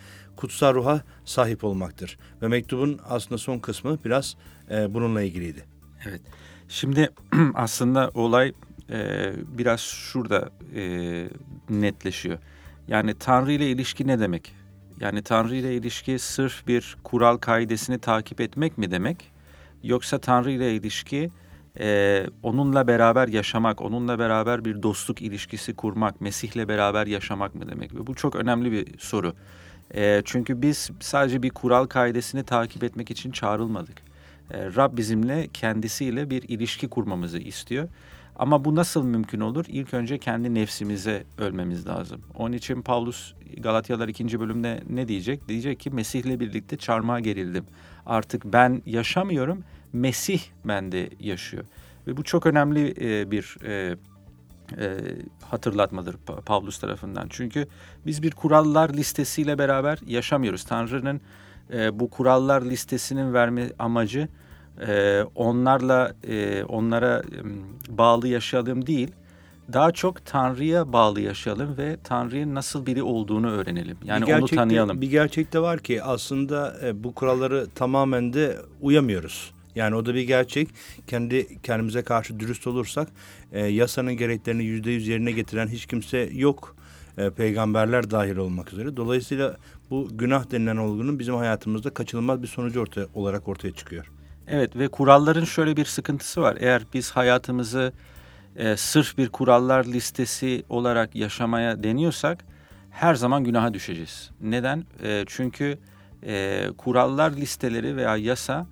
kutsal 0.43 0.75
ruha 0.75 1.01
sahip 1.25 1.65
olmaktır. 1.65 2.19
Ve 2.43 2.49
mektubun 2.49 3.01
aslında 3.09 3.39
son 3.39 3.59
kısmı 3.59 3.99
biraz 4.05 4.37
e, 4.71 4.95
bununla 4.95 5.23
ilgiliydi. 5.23 5.65
Evet. 6.09 6.21
Şimdi 6.69 7.11
aslında 7.55 8.11
olay 8.15 8.53
e, 8.91 9.33
biraz 9.59 9.81
şurada 9.81 10.51
e, 10.75 10.83
netleşiyor. 11.71 12.39
Yani 12.89 13.15
Tanrı 13.19 13.53
ile 13.53 13.71
ilişki 13.71 14.07
ne 14.07 14.21
demek? 14.21 14.55
Yani 15.01 15.23
Tanrı 15.23 15.57
ile 15.57 15.75
ilişki 15.75 16.19
sırf 16.19 16.67
bir 16.67 16.97
kural 17.05 17.37
kaidesini 17.37 17.99
takip 17.99 18.41
etmek 18.41 18.79
mi 18.79 18.91
demek? 18.91 19.33
Yoksa 19.83 20.19
Tanrı 20.19 20.51
ile 20.51 20.75
ilişki 20.75 21.31
e, 21.81 22.27
onunla 22.43 22.87
beraber 22.87 23.29
yaşamak, 23.29 23.81
onunla 23.81 24.19
beraber 24.19 24.65
bir 24.65 24.83
dostluk 24.83 25.23
ilişkisi 25.23 25.77
kurmak, 25.77 26.21
Mesih'le 26.21 26.69
beraber 26.69 27.07
yaşamak 27.07 27.55
mı 27.55 27.69
demek? 27.69 27.95
Ve 27.95 28.07
bu 28.07 28.15
çok 28.15 28.37
önemli 28.37 28.73
bir 28.73 28.99
soru. 28.99 29.35
E, 29.95 30.23
çünkü 30.25 30.63
biz 30.63 30.91
sadece 31.01 31.43
bir 31.43 31.51
kural 31.51 31.87
kaidesini 31.87 32.45
takip 32.45 32.85
etmek 32.85 33.11
için 33.11 33.31
çağrılmadık. 33.31 34.03
E, 34.51 34.67
Rab 34.77 34.97
bizimle 34.97 35.49
kendisiyle 35.55 36.31
bir 36.31 36.43
ilişki 36.43 36.89
kurmamızı 36.89 37.39
istiyor. 37.39 37.89
Ama 38.37 38.65
bu 38.65 38.75
nasıl 38.75 39.05
mümkün 39.05 39.41
olur? 39.41 39.65
İlk 39.69 39.95
önce 39.95 40.19
kendi 40.19 40.55
nefsimize 40.55 41.25
ölmemiz 41.39 41.87
lazım. 41.87 42.21
Onun 42.35 42.53
için 42.53 42.83
Paulus 42.83 43.35
Galatyalar 43.59 44.09
2. 44.09 44.41
bölümde 44.41 44.83
ne 44.91 45.09
diyecek? 45.09 45.49
Diyecek 45.49 45.81
ki 45.81 45.91
Mesih'le 45.91 46.41
birlikte 46.41 46.77
çarmıha 46.77 47.21
gerildim. 47.21 47.65
Artık 48.07 48.45
ben 48.45 48.83
yaşamıyorum, 48.87 49.65
Mesih 49.93 50.41
bende 50.65 51.11
yaşıyor. 51.21 51.65
Ve 52.07 52.17
bu 52.17 52.23
çok 52.23 52.47
önemli 52.47 52.95
e, 53.01 53.31
bir 53.31 53.57
e, 54.79 54.99
hatırlatmadır 55.51 56.17
Pavlus 56.47 56.79
tarafından. 56.79 57.27
Çünkü 57.31 57.67
biz 58.07 58.23
bir 58.23 58.31
kurallar 58.31 58.91
listesiyle 58.91 59.59
beraber 59.59 59.99
yaşamıyoruz. 60.07 60.65
Tanrı'nın 60.65 61.21
e, 61.73 62.01
bu 62.01 62.11
kurallar 62.11 62.63
listesinin 62.63 63.35
verme 63.35 63.71
amacı 63.79 64.29
e, 64.89 65.23
onlarla 65.35 66.15
e, 66.29 66.65
onlara 66.65 67.19
e, 67.19 67.99
bağlı 67.99 68.29
yaşayalım 68.29 68.87
değil. 68.87 69.13
Daha 69.73 69.93
çok 69.93 70.27
Tanrı'ya 70.27 70.93
bağlı 70.93 71.21
yaşayalım 71.21 71.79
ve 71.79 71.97
Tanrı'nın 72.05 72.55
nasıl 72.55 72.87
biri 72.87 73.03
olduğunu 73.03 73.51
öğrenelim. 73.51 73.97
Yani 74.05 74.27
bir 74.27 74.33
onu 74.33 74.47
tanıyalım. 74.47 75.01
Bir 75.01 75.11
gerçek 75.11 75.53
de 75.53 75.61
var 75.61 75.81
ki 75.81 76.03
aslında 76.03 76.77
e, 76.85 77.05
bu 77.05 77.15
kuralları 77.15 77.67
tamamen 77.75 78.33
de 78.33 78.57
uyamıyoruz. 78.81 79.53
Yani 79.77 79.95
o 79.95 80.07
da 80.07 80.15
bir 80.15 80.23
gerçek. 80.23 80.69
Kendi 81.07 81.63
kendimize 81.63 82.03
karşı 82.03 82.41
dürüst 82.41 82.67
olursak 82.67 83.09
e, 83.53 83.67
yasanın 83.67 84.17
gereklerini 84.17 84.65
yüzde 84.65 84.91
yüz 84.91 85.09
yerine 85.09 85.33
getiren 85.33 85.69
hiç 85.69 85.87
kimse 85.87 86.19
yok. 86.33 86.77
E, 87.19 87.31
peygamberler 87.31 88.11
dahil 88.11 88.37
olmak 88.37 88.73
üzere. 88.73 88.97
Dolayısıyla 88.97 89.57
bu 89.91 90.09
günah 90.13 90.51
denilen 90.51 90.77
olgunun 90.77 91.19
bizim 91.19 91.35
hayatımızda 91.35 91.91
kaçınılmaz 91.91 92.43
bir 92.43 92.47
sonucu 92.47 92.81
ortaya, 92.81 93.07
olarak 93.15 93.49
ortaya 93.49 93.73
çıkıyor. 93.73 94.11
Evet 94.49 94.77
ve 94.77 94.89
kuralların 94.89 95.45
şöyle 95.45 95.77
bir 95.77 95.85
sıkıntısı 95.85 96.43
var. 96.43 96.57
Eğer 96.61 96.83
biz 96.95 97.11
hayatımızı 97.11 97.93
e, 98.57 98.77
sırf 98.77 99.19
bir 99.19 99.29
kurallar 99.29 99.85
listesi 99.85 100.65
olarak 100.69 101.15
yaşamaya 101.17 101.83
deniyorsak 101.83 102.45
her 102.91 103.15
zaman 103.15 103.45
günaha 103.45 103.75
düşeceğiz. 103.75 104.31
Neden? 104.41 104.85
E, 105.03 105.25
çünkü 105.27 105.79
e, 106.27 106.67
kurallar 106.79 107.33
listeleri 107.33 107.97
veya 107.97 108.17
yasa 108.17 108.67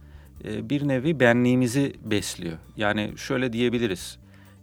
e, 0.44 0.70
bir 0.70 0.88
nevi 0.88 1.20
benliğimizi 1.20 1.92
besliyor. 2.05 2.59
Yani 2.76 3.12
şöyle 3.16 3.53
diyebiliriz. 3.53 4.18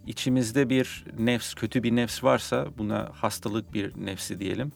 İçimizde 0.08 0.70
bir 0.70 1.06
nefs, 1.20 1.54
kötü 1.54 1.84
bir 1.84 1.96
nefs 1.96 2.24
varsa 2.24 2.68
buna 2.78 3.10
hastalık 3.14 3.74
bir 3.74 4.06
nefsi 4.06 4.40
diyelim. 4.40 4.72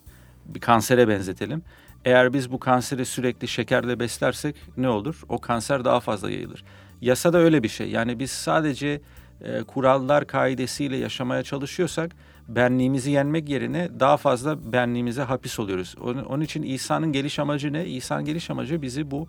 Bir 0.46 0.60
kansere 0.60 1.08
benzetelim. 1.08 1.64
Eğer 2.06 2.34
biz 2.34 2.52
bu 2.52 2.60
kanseri 2.60 3.06
sürekli 3.06 3.48
şekerle 3.48 4.00
beslersek 4.00 4.56
ne 4.78 4.90
olur? 4.90 5.22
O 5.30 5.38
kanser 5.38 5.86
daha 5.86 6.00
fazla 6.00 6.32
yayılır. 6.32 6.64
Yasa 7.02 7.34
da 7.34 7.38
öyle 7.38 7.64
bir 7.64 7.70
şey. 7.70 7.90
Yani 7.90 8.20
biz 8.20 8.32
sadece 8.32 9.02
e, 9.42 9.64
kurallar 9.64 10.28
kaidesiyle 10.28 10.98
yaşamaya 10.98 11.44
çalışıyorsak 11.44 12.12
benliğimizi 12.48 13.12
yenmek 13.12 13.50
yerine 13.50 13.90
daha 14.00 14.18
fazla 14.18 14.72
benliğimize 14.72 15.22
hapis 15.22 15.60
oluyoruz. 15.60 15.96
Onun, 16.02 16.24
onun 16.24 16.44
için 16.44 16.64
İsa'nın 16.64 17.12
geliş 17.12 17.40
amacı 17.40 17.74
ne? 17.74 17.88
İsa'nın 17.88 18.26
geliş 18.26 18.50
amacı 18.50 18.82
bizi 18.82 19.12
bu 19.12 19.28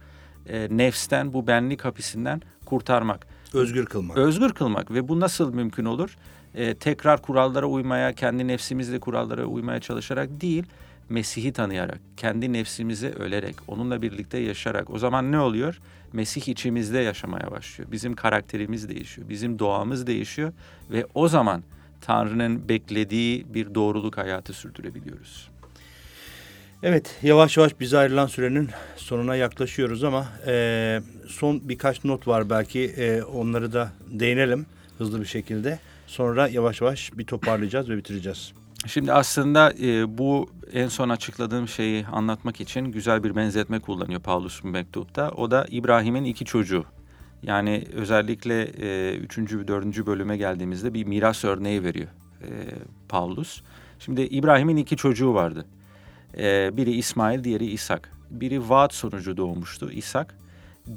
e, 0.49 0.69
nefsten, 0.71 1.33
bu 1.33 1.47
benlik 1.47 1.85
hapisinden 1.85 2.43
kurtarmak. 2.67 3.27
Özgür 3.55 3.87
kılmak. 3.87 4.17
Özgür 4.17 4.53
kılmak 4.53 4.91
ve 4.91 5.09
bu 5.09 5.21
nasıl 5.21 5.55
mümkün 5.55 5.85
olur? 5.85 6.17
E, 6.55 6.75
tekrar 6.75 7.23
kurallara 7.23 7.67
uymaya, 7.67 8.13
kendi 8.13 8.49
nefsimizle 8.49 9.01
kurallara 9.01 9.45
uymaya 9.45 9.81
çalışarak 9.81 10.41
değil, 10.41 10.65
Mesih'i 11.09 11.53
tanıyarak, 11.53 12.01
kendi 12.17 12.53
nefsimize 12.53 13.11
ölerek, 13.11 13.57
onunla 13.69 14.03
birlikte 14.03 14.39
yaşarak. 14.39 14.91
O 14.91 14.99
zaman 14.99 15.33
ne 15.33 15.39
oluyor? 15.39 15.81
Mesih 16.13 16.49
içimizde 16.49 16.99
yaşamaya 16.99 17.51
başlıyor. 17.51 17.93
Bizim 17.93 18.15
karakterimiz 18.15 18.89
değişiyor, 18.89 19.29
bizim 19.29 19.59
doğamız 19.59 20.07
değişiyor 20.07 20.53
ve 20.91 21.07
o 21.15 21.29
zaman 21.29 21.63
Tanrı'nın 22.01 22.69
beklediği 22.69 23.55
bir 23.55 23.75
doğruluk 23.75 24.19
hayatı 24.19 24.53
sürdürebiliyoruz. 24.53 25.52
Evet, 26.85 27.19
yavaş 27.23 27.57
yavaş 27.57 27.81
bize 27.81 27.99
ayrılan 27.99 28.27
sürenin 28.27 28.69
sonuna 28.97 29.37
yaklaşıyoruz 29.37 30.05
ama 30.05 30.27
e, 30.47 31.01
son 31.27 31.69
birkaç 31.69 32.05
not 32.05 32.29
var 32.29 32.51
belki 32.51 32.81
e, 32.81 33.23
onları 33.23 33.73
da 33.73 33.93
değinelim 34.11 34.67
hızlı 34.99 35.21
bir 35.21 35.27
şekilde. 35.27 35.79
Sonra 36.07 36.49
yavaş 36.49 36.81
yavaş 36.81 37.19
bir 37.19 37.25
toparlayacağız 37.25 37.89
ve 37.89 37.97
bitireceğiz. 37.97 38.53
Şimdi 38.87 39.13
aslında 39.13 39.73
e, 39.83 40.19
bu 40.19 40.51
en 40.73 40.89
son 40.89 41.09
açıkladığım 41.09 41.69
şeyi 41.69 42.07
anlatmak 42.07 42.61
için 42.61 42.85
güzel 42.85 43.25
bir 43.25 43.37
benzetme 43.37 43.81
kullanıyor 43.81 44.21
Paulus 44.21 44.65
mektupta. 44.65 45.31
O 45.31 45.51
da 45.51 45.67
İbrahim'in 45.71 46.25
iki 46.25 46.45
çocuğu. 46.45 46.85
Yani 47.43 47.85
özellikle 47.93 48.63
e, 48.63 49.17
üçüncü 49.17 49.61
ve 49.61 49.69
dördüncü 49.69 50.07
bölüme 50.07 50.37
geldiğimizde 50.37 50.95
bir 50.95 51.05
miras 51.05 51.45
örneği 51.45 51.85
veriyor 51.85 52.09
e, 52.43 52.49
Paulus. 53.09 53.63
Şimdi 53.99 54.23
İbrahim'in 54.23 54.77
iki 54.77 54.97
çocuğu 54.97 55.35
vardı. 55.35 55.67
E, 56.39 56.77
biri 56.77 56.91
İsmail, 56.91 57.45
diğeri 57.45 57.67
İshak. 57.67 58.13
Biri 58.31 58.69
vaat 58.69 58.95
sonucu 58.95 59.37
doğmuştu 59.37 59.91
İshak. 59.91 60.35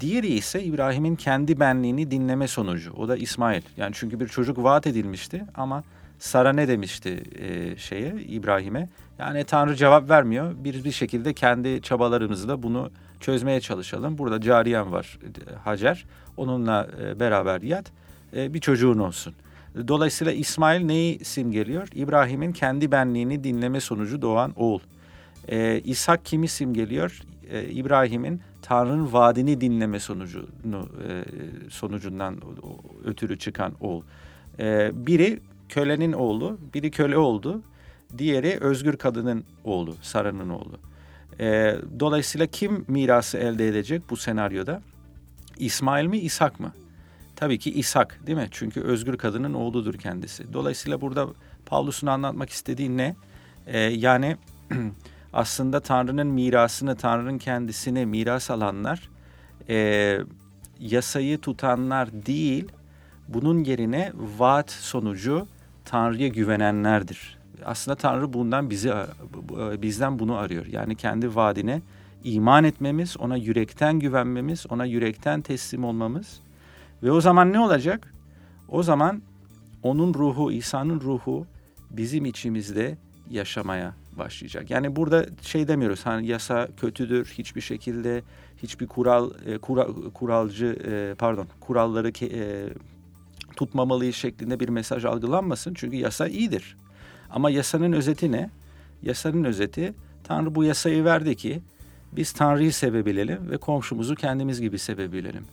Diğeri 0.00 0.26
ise 0.26 0.62
İbrahim'in 0.62 1.16
kendi 1.16 1.60
benliğini 1.60 2.10
dinleme 2.10 2.48
sonucu. 2.48 2.92
O 2.92 3.08
da 3.08 3.16
İsmail. 3.16 3.62
Yani 3.76 3.92
çünkü 3.94 4.20
bir 4.20 4.28
çocuk 4.28 4.62
vaat 4.62 4.86
edilmişti 4.86 5.44
ama 5.54 5.84
Sara 6.18 6.52
ne 6.52 6.68
demişti 6.68 7.22
e, 7.38 7.76
şeye 7.76 8.14
İbrahim'e? 8.28 8.88
Yani 9.18 9.44
Tanrı 9.44 9.74
cevap 9.76 10.10
vermiyor. 10.10 10.54
Bir 10.64 10.84
bir 10.84 10.92
şekilde 10.92 11.32
kendi 11.32 11.82
çabalarımızla 11.82 12.62
bunu 12.62 12.90
çözmeye 13.20 13.60
çalışalım. 13.60 14.18
Burada 14.18 14.40
cariyem 14.40 14.92
var 14.92 15.18
Hacer. 15.64 16.04
Onunla 16.36 16.88
e, 17.02 17.20
beraber 17.20 17.62
yat. 17.62 17.92
E, 18.36 18.54
bir 18.54 18.60
çocuğun 18.60 18.98
olsun. 18.98 19.34
Dolayısıyla 19.88 20.32
İsmail 20.32 20.84
neyi 20.84 21.24
simgeliyor? 21.24 21.88
İbrahim'in 21.94 22.52
kendi 22.52 22.92
benliğini 22.92 23.44
dinleme 23.44 23.80
sonucu 23.80 24.22
doğan 24.22 24.52
oğul. 24.56 24.80
E, 25.48 25.80
İshak 25.84 26.24
kimi 26.24 26.48
simgeliyor? 26.48 27.20
E, 27.50 27.64
İbrahim'in 27.64 28.40
Tanrı'nın 28.62 29.12
vaadini 29.12 29.60
dinleme 29.60 30.00
sonucunu 30.00 30.88
e, 31.08 31.24
sonucundan 31.70 32.40
ötürü 33.04 33.38
çıkan 33.38 33.72
oğul. 33.80 34.02
E, 34.58 34.90
biri 35.06 35.40
kölenin 35.68 36.12
oğlu, 36.12 36.58
biri 36.74 36.90
köle 36.90 37.18
oldu. 37.18 37.62
Diğeri 38.18 38.58
özgür 38.60 38.96
kadının 38.96 39.44
oğlu, 39.64 39.94
Sara'nın 40.02 40.48
oğlu. 40.48 40.78
E, 41.40 41.76
dolayısıyla 42.00 42.46
kim 42.46 42.84
mirası 42.88 43.38
elde 43.38 43.68
edecek 43.68 44.02
bu 44.10 44.16
senaryoda? 44.16 44.82
İsmail 45.58 46.06
mi, 46.06 46.18
İshak 46.18 46.60
mı? 46.60 46.72
Tabii 47.36 47.58
ki 47.58 47.70
İshak 47.70 48.26
değil 48.26 48.38
mi? 48.38 48.48
Çünkü 48.50 48.80
özgür 48.80 49.16
kadının 49.16 49.54
oğludur 49.54 49.94
kendisi. 49.94 50.52
Dolayısıyla 50.52 51.00
burada 51.00 51.26
Pavlus'un 51.66 52.06
anlatmak 52.06 52.50
istediği 52.50 52.96
ne? 52.96 53.16
E, 53.66 53.78
yani 53.78 54.36
aslında 55.36 55.80
Tanrı'nın 55.80 56.26
mirasını, 56.26 56.96
Tanrı'nın 56.96 57.38
kendisine 57.38 58.04
miras 58.04 58.50
alanlar 58.50 59.08
e, 59.68 60.18
yasayı 60.80 61.38
tutanlar 61.38 62.12
değil, 62.12 62.68
bunun 63.28 63.64
yerine 63.64 64.12
vaat 64.38 64.70
sonucu 64.70 65.46
Tanrı'ya 65.84 66.28
güvenenlerdir. 66.28 67.38
Aslında 67.64 67.94
Tanrı 67.94 68.32
bundan 68.32 68.70
bizi 68.70 68.92
bizden 69.82 70.18
bunu 70.18 70.36
arıyor. 70.36 70.66
Yani 70.66 70.96
kendi 70.96 71.34
vaadine 71.36 71.82
iman 72.24 72.64
etmemiz, 72.64 73.16
ona 73.16 73.36
yürekten 73.36 73.98
güvenmemiz, 73.98 74.66
ona 74.70 74.84
yürekten 74.84 75.40
teslim 75.40 75.84
olmamız. 75.84 76.40
Ve 77.02 77.10
o 77.10 77.20
zaman 77.20 77.52
ne 77.52 77.60
olacak? 77.60 78.14
O 78.68 78.82
zaman 78.82 79.22
onun 79.82 80.14
ruhu, 80.14 80.52
İsa'nın 80.52 81.00
ruhu 81.00 81.46
bizim 81.90 82.24
içimizde 82.24 82.98
yaşamaya 83.30 84.05
başlayacak. 84.18 84.70
Yani 84.70 84.96
burada 84.96 85.26
şey 85.42 85.68
demiyoruz 85.68 86.06
hani 86.06 86.26
yasa 86.26 86.68
kötüdür 86.76 87.26
hiçbir 87.38 87.60
şekilde 87.60 88.22
hiçbir 88.62 88.86
kural 88.86 89.30
e, 89.46 89.58
kura, 89.58 89.86
kuralcı 90.14 90.66
e, 90.66 91.14
pardon 91.14 91.46
kuralları 91.60 92.12
ke, 92.12 92.26
e, 92.26 92.68
tutmamalıyız 93.56 94.16
şeklinde 94.16 94.60
bir 94.60 94.68
mesaj 94.68 95.04
algılanmasın. 95.04 95.74
Çünkü 95.74 95.96
yasa 95.96 96.28
iyidir. 96.28 96.76
Ama 97.30 97.50
yasanın 97.50 97.92
özeti 97.92 98.32
ne? 98.32 98.50
Yasanın 99.02 99.44
özeti 99.44 99.94
Tanrı 100.24 100.54
bu 100.54 100.64
yasayı 100.64 101.04
verdi 101.04 101.36
ki 101.36 101.60
biz 102.12 102.32
Tanrı'yı 102.32 102.72
sevebilelim 102.72 103.50
ve 103.50 103.56
komşumuzu 103.56 104.14
kendimiz 104.14 104.60
gibi 104.60 104.78
sevebilelim. 104.78 105.44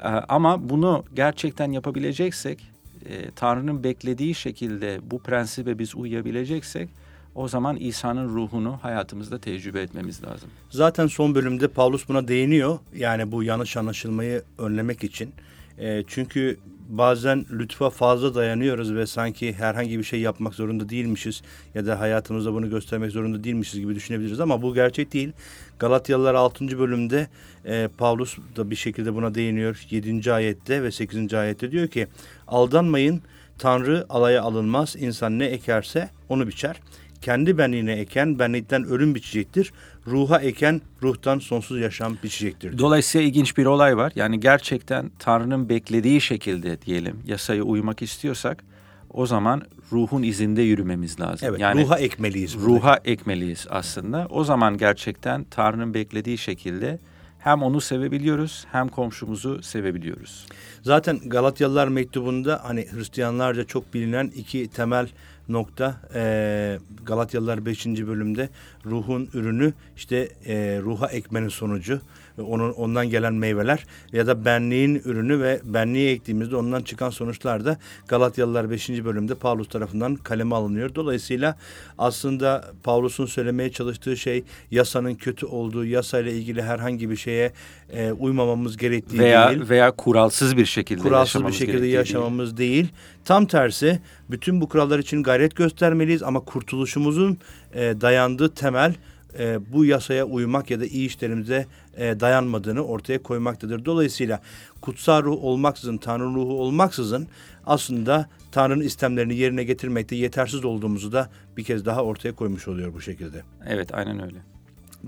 Ee, 0.00 0.08
ama 0.08 0.68
bunu 0.68 1.04
gerçekten 1.14 1.72
yapabileceksek, 1.72 2.70
e, 3.06 3.30
Tanrı'nın 3.30 3.84
beklediği 3.84 4.34
şekilde 4.34 5.00
bu 5.02 5.18
prensibe 5.18 5.78
biz 5.78 5.94
uyabileceksek 5.94 6.88
o 7.34 7.48
zaman 7.48 7.76
İsa'nın 7.76 8.28
ruhunu 8.28 8.78
hayatımızda 8.82 9.38
tecrübe 9.38 9.82
etmemiz 9.82 10.24
lazım. 10.24 10.48
Zaten 10.70 11.06
son 11.06 11.34
bölümde 11.34 11.68
Paulus 11.68 12.08
buna 12.08 12.28
değiniyor. 12.28 12.78
Yani 12.96 13.32
bu 13.32 13.42
yanlış 13.42 13.76
anlaşılmayı 13.76 14.42
önlemek 14.58 15.04
için. 15.04 15.32
E, 15.78 16.04
çünkü 16.06 16.58
bazen 16.88 17.46
lütfa 17.52 17.90
fazla 17.90 18.34
dayanıyoruz 18.34 18.94
ve 18.94 19.06
sanki 19.06 19.52
herhangi 19.52 19.98
bir 19.98 20.04
şey 20.04 20.20
yapmak 20.20 20.54
zorunda 20.54 20.88
değilmişiz 20.88 21.42
ya 21.74 21.86
da 21.86 22.00
hayatımızda 22.00 22.54
bunu 22.54 22.70
göstermek 22.70 23.10
zorunda 23.10 23.44
değilmişiz 23.44 23.80
gibi 23.80 23.94
düşünebiliriz 23.94 24.40
ama 24.40 24.62
bu 24.62 24.74
gerçek 24.74 25.12
değil. 25.12 25.32
Galatyalılar 25.78 26.34
6. 26.34 26.78
bölümde 26.78 27.28
e, 27.64 27.88
Pavlus 27.98 28.38
da 28.56 28.70
bir 28.70 28.76
şekilde 28.76 29.14
buna 29.14 29.34
değiniyor. 29.34 29.86
7. 29.90 30.32
ayette 30.32 30.82
ve 30.82 30.90
8. 30.90 31.34
ayette 31.34 31.70
diyor 31.70 31.88
ki 31.88 32.06
aldanmayın 32.48 33.22
Tanrı 33.58 34.06
alaya 34.08 34.42
alınmaz. 34.42 34.96
İnsan 34.98 35.38
ne 35.38 35.44
ekerse 35.44 36.10
onu 36.28 36.48
biçer. 36.48 36.80
Kendi 37.24 37.58
benliğine 37.58 37.92
eken 37.92 38.38
benlikten 38.38 38.84
ölüm 38.84 39.14
biçecektir. 39.14 39.72
Ruha 40.06 40.40
eken 40.40 40.80
ruhtan 41.02 41.38
sonsuz 41.38 41.80
yaşam 41.80 42.16
biçecektir. 42.22 42.78
Dolayısıyla 42.78 43.26
ilginç 43.26 43.56
bir 43.56 43.66
olay 43.66 43.96
var. 43.96 44.12
Yani 44.16 44.40
gerçekten 44.40 45.10
Tanrı'nın 45.18 45.68
beklediği 45.68 46.20
şekilde 46.20 46.82
diyelim 46.82 47.22
yasaya 47.26 47.62
uymak 47.62 48.02
istiyorsak 48.02 48.64
o 49.10 49.26
zaman 49.26 49.62
ruhun 49.92 50.22
izinde 50.22 50.62
yürümemiz 50.62 51.20
lazım. 51.20 51.48
Evet, 51.48 51.60
yani 51.60 51.84
ruha 51.84 51.98
ekmeliyiz. 51.98 52.54
Ruha 52.54 52.88
burada. 52.88 53.00
ekmeliyiz 53.04 53.66
aslında. 53.70 54.26
O 54.30 54.44
zaman 54.44 54.78
gerçekten 54.78 55.44
Tanrı'nın 55.44 55.94
beklediği 55.94 56.38
şekilde 56.38 56.98
hem 57.38 57.62
onu 57.62 57.80
sevebiliyoruz 57.80 58.66
hem 58.72 58.88
komşumuzu 58.88 59.62
sevebiliyoruz. 59.62 60.46
Zaten 60.82 61.20
Galatyalılar 61.26 61.88
mektubunda 61.88 62.60
hani 62.64 62.86
Hristiyanlarca 62.92 63.64
çok 63.64 63.94
bilinen 63.94 64.32
iki 64.34 64.68
temel 64.68 65.08
nokta 65.48 66.00
e, 66.14 66.78
Galatyalılar 67.04 67.66
5. 67.66 67.86
bölümde 67.86 68.48
ruhun 68.86 69.28
ürünü 69.34 69.72
işte 69.96 70.28
e, 70.46 70.80
ruha 70.82 71.06
ekmenin 71.06 71.48
sonucu 71.48 72.00
onun 72.42 72.72
ondan 72.72 73.10
gelen 73.10 73.34
meyveler 73.34 73.86
ya 74.12 74.26
da 74.26 74.44
benliğin 74.44 75.02
ürünü 75.04 75.40
ve 75.40 75.60
benliğe 75.64 76.12
ektiğimizde 76.12 76.56
ondan 76.56 76.82
çıkan 76.82 77.10
sonuçlar 77.10 77.64
da 77.64 77.78
Galatyalılar 78.08 78.70
5. 78.70 78.88
bölümde 78.88 79.34
Pavlus 79.34 79.68
tarafından 79.68 80.16
kaleme 80.16 80.54
alınıyor. 80.54 80.94
Dolayısıyla 80.94 81.56
aslında 81.98 82.64
Pavlus'un 82.82 83.26
söylemeye 83.26 83.72
çalıştığı 83.72 84.16
şey 84.16 84.44
yasanın 84.70 85.14
kötü 85.14 85.46
olduğu, 85.46 85.84
yasayla 85.84 86.32
ilgili 86.32 86.62
herhangi 86.62 87.10
bir 87.10 87.16
şeye 87.16 87.52
e, 87.92 88.12
uymamamız 88.12 88.76
gerektiği 88.76 89.18
veya, 89.18 89.50
değil. 89.50 89.68
Veya 89.68 89.90
kuralsız 89.90 90.56
bir 90.56 90.66
şekilde 90.66 91.00
kuralsız 91.00 91.46
bir 91.46 91.52
şekilde 91.52 91.86
yaşamamız 91.86 92.56
değil. 92.56 92.72
değil. 92.72 92.88
Tam 93.24 93.46
tersi 93.46 94.00
bütün 94.30 94.60
bu 94.60 94.68
kurallar 94.68 94.98
için 94.98 95.22
gayret 95.22 95.56
göstermeliyiz 95.56 96.22
ama 96.22 96.40
kurtuluşumuzun 96.40 97.38
e, 97.74 97.80
dayandığı 98.00 98.54
temel 98.54 98.94
e, 99.38 99.72
bu 99.72 99.84
yasaya 99.84 100.24
uymak 100.24 100.70
ya 100.70 100.80
da 100.80 100.86
iyi 100.86 101.06
işlerimize 101.06 101.66
e, 101.96 102.20
dayanmadığını 102.20 102.84
ortaya 102.84 103.22
koymaktadır. 103.22 103.84
Dolayısıyla 103.84 104.40
kutsal 104.80 105.22
ruh 105.22 105.44
olmaksızın, 105.44 105.96
Tanrı 105.96 106.24
ruhu 106.24 106.60
olmaksızın 106.60 107.28
aslında 107.66 108.28
Tanrı'nın 108.52 108.84
istemlerini 108.84 109.36
yerine 109.36 109.64
getirmekte 109.64 110.16
yetersiz 110.16 110.64
olduğumuzu 110.64 111.12
da 111.12 111.30
bir 111.56 111.64
kez 111.64 111.86
daha 111.86 112.04
ortaya 112.04 112.32
koymuş 112.32 112.68
oluyor 112.68 112.94
bu 112.94 113.00
şekilde. 113.00 113.42
Evet 113.66 113.94
aynen 113.94 114.22
öyle. 114.22 114.38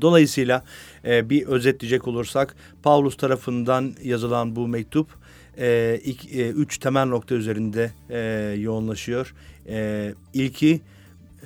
Dolayısıyla 0.00 0.64
e, 1.04 1.30
bir 1.30 1.46
özetleyecek 1.46 2.08
olursak 2.08 2.56
Paulus 2.82 3.16
tarafından 3.16 3.94
yazılan 4.02 4.56
bu 4.56 4.68
mektup 4.68 5.08
e, 5.58 6.00
ilk, 6.04 6.34
e, 6.34 6.48
üç 6.48 6.78
temel 6.78 7.06
nokta 7.06 7.34
üzerinde 7.34 7.92
e, 8.10 8.18
yoğunlaşıyor. 8.60 9.34
E, 9.68 10.14
ilki 10.34 10.80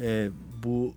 e, 0.01 0.29
bu 0.63 0.95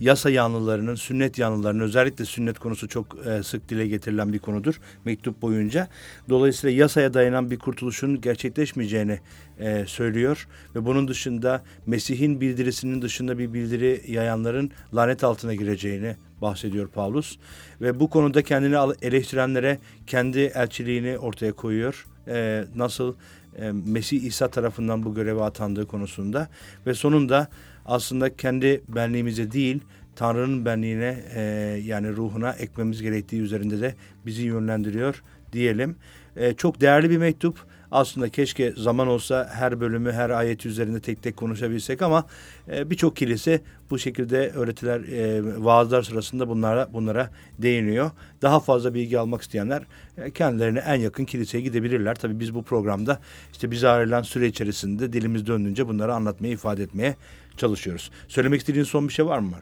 yasa 0.00 0.30
yanlılarının, 0.30 0.94
sünnet 0.94 1.38
yanlılarının 1.38 1.82
özellikle 1.82 2.24
sünnet 2.24 2.58
konusu 2.58 2.88
çok 2.88 3.26
e, 3.26 3.42
sık 3.42 3.68
dile 3.68 3.86
getirilen 3.86 4.32
bir 4.32 4.38
konudur 4.38 4.80
mektup 5.04 5.42
boyunca. 5.42 5.88
Dolayısıyla 6.28 6.76
yasaya 6.76 7.14
dayanan 7.14 7.50
bir 7.50 7.58
kurtuluşun 7.58 8.20
gerçekleşmeyeceğini 8.20 9.20
e, 9.58 9.84
söylüyor 9.86 10.48
ve 10.74 10.84
bunun 10.84 11.08
dışında 11.08 11.62
Mesih'in 11.86 12.40
bildirisinin 12.40 13.02
dışında 13.02 13.38
bir 13.38 13.52
bildiri 13.52 14.02
yayanların 14.08 14.70
lanet 14.94 15.24
altına 15.24 15.54
gireceğini 15.54 16.16
bahsediyor 16.42 16.88
Paulus 16.88 17.36
ve 17.80 18.00
bu 18.00 18.10
konuda 18.10 18.42
kendini 18.42 18.94
eleştirenlere 19.02 19.78
kendi 20.06 20.38
elçiliğini 20.38 21.18
ortaya 21.18 21.52
koyuyor. 21.52 22.06
E, 22.28 22.64
nasıl 22.76 23.14
e, 23.58 23.72
Mesih 23.72 24.22
İsa 24.22 24.48
tarafından 24.48 25.02
bu 25.02 25.14
göreve 25.14 25.42
atandığı 25.42 25.86
konusunda 25.86 26.48
ve 26.86 26.94
sonunda 26.94 27.48
aslında 27.84 28.36
kendi 28.36 28.82
benliğimize 28.88 29.52
değil 29.52 29.80
Tanrı'nın 30.16 30.64
benliğine 30.64 31.24
e, 31.34 31.40
yani 31.84 32.16
ruhuna 32.16 32.52
ekmemiz 32.52 33.02
gerektiği 33.02 33.40
üzerinde 33.40 33.80
de 33.80 33.94
bizi 34.26 34.42
yönlendiriyor 34.42 35.22
diyelim. 35.52 35.96
E, 36.36 36.54
çok 36.54 36.80
değerli 36.80 37.10
bir 37.10 37.18
mektup. 37.18 37.66
Aslında 37.94 38.28
keşke 38.28 38.72
zaman 38.76 39.08
olsa 39.08 39.50
her 39.52 39.80
bölümü, 39.80 40.12
her 40.12 40.30
ayet 40.30 40.66
üzerinde 40.66 41.00
tek 41.00 41.22
tek 41.22 41.36
konuşabilsek 41.36 42.02
ama 42.02 42.26
e, 42.68 42.90
birçok 42.90 43.16
kilise 43.16 43.60
bu 43.90 43.98
şekilde 43.98 44.50
öğretiler, 44.50 45.00
e, 45.00 45.42
vaazlar 45.64 46.02
sırasında 46.02 46.48
bunlara 46.48 46.88
bunlara 46.92 47.30
değiniyor. 47.58 48.10
Daha 48.42 48.60
fazla 48.60 48.94
bilgi 48.94 49.18
almak 49.18 49.42
isteyenler 49.42 49.82
e, 50.18 50.30
kendilerine 50.30 50.78
en 50.78 50.94
yakın 50.94 51.24
kiliseye 51.24 51.60
gidebilirler. 51.64 52.14
Tabii 52.14 52.40
biz 52.40 52.54
bu 52.54 52.62
programda 52.62 53.20
işte 53.52 53.70
bize 53.70 53.88
ayrılan 53.88 54.22
süre 54.22 54.46
içerisinde 54.46 55.12
dilimiz 55.12 55.46
döndüğünce 55.46 55.88
bunları 55.88 56.14
anlatmaya, 56.14 56.52
ifade 56.52 56.82
etmeye 56.82 57.16
çalışıyoruz. 57.56 58.10
Söylemek 58.28 58.60
istediğin 58.60 58.84
son 58.84 59.08
bir 59.08 59.12
şey 59.12 59.26
var 59.26 59.38
mı? 59.38 59.56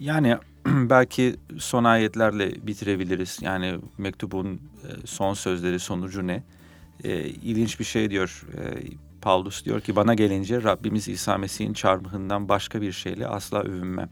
Yani 0.00 0.36
belki 0.66 1.36
son 1.58 1.84
ayetlerle 1.84 2.66
bitirebiliriz. 2.66 3.38
Yani 3.42 3.74
mektubun 3.98 4.54
e, 4.54 4.58
son 5.04 5.34
sözleri 5.34 5.78
sonucu 5.78 6.26
ne? 6.26 6.42
E, 7.04 7.18
ilginç 7.24 7.80
bir 7.80 7.84
şey 7.84 8.10
diyor 8.10 8.46
e, 8.58 8.62
Paulus 9.20 9.64
diyor 9.64 9.80
ki 9.80 9.96
bana 9.96 10.14
gelince 10.14 10.62
Rabbimiz 10.62 11.08
İsa 11.08 11.38
Mesih'in 11.38 11.72
çarmıhından 11.72 12.48
başka 12.48 12.82
bir 12.82 12.92
şeyle 12.92 13.26
asla 13.26 13.62
övünmem. 13.62 14.08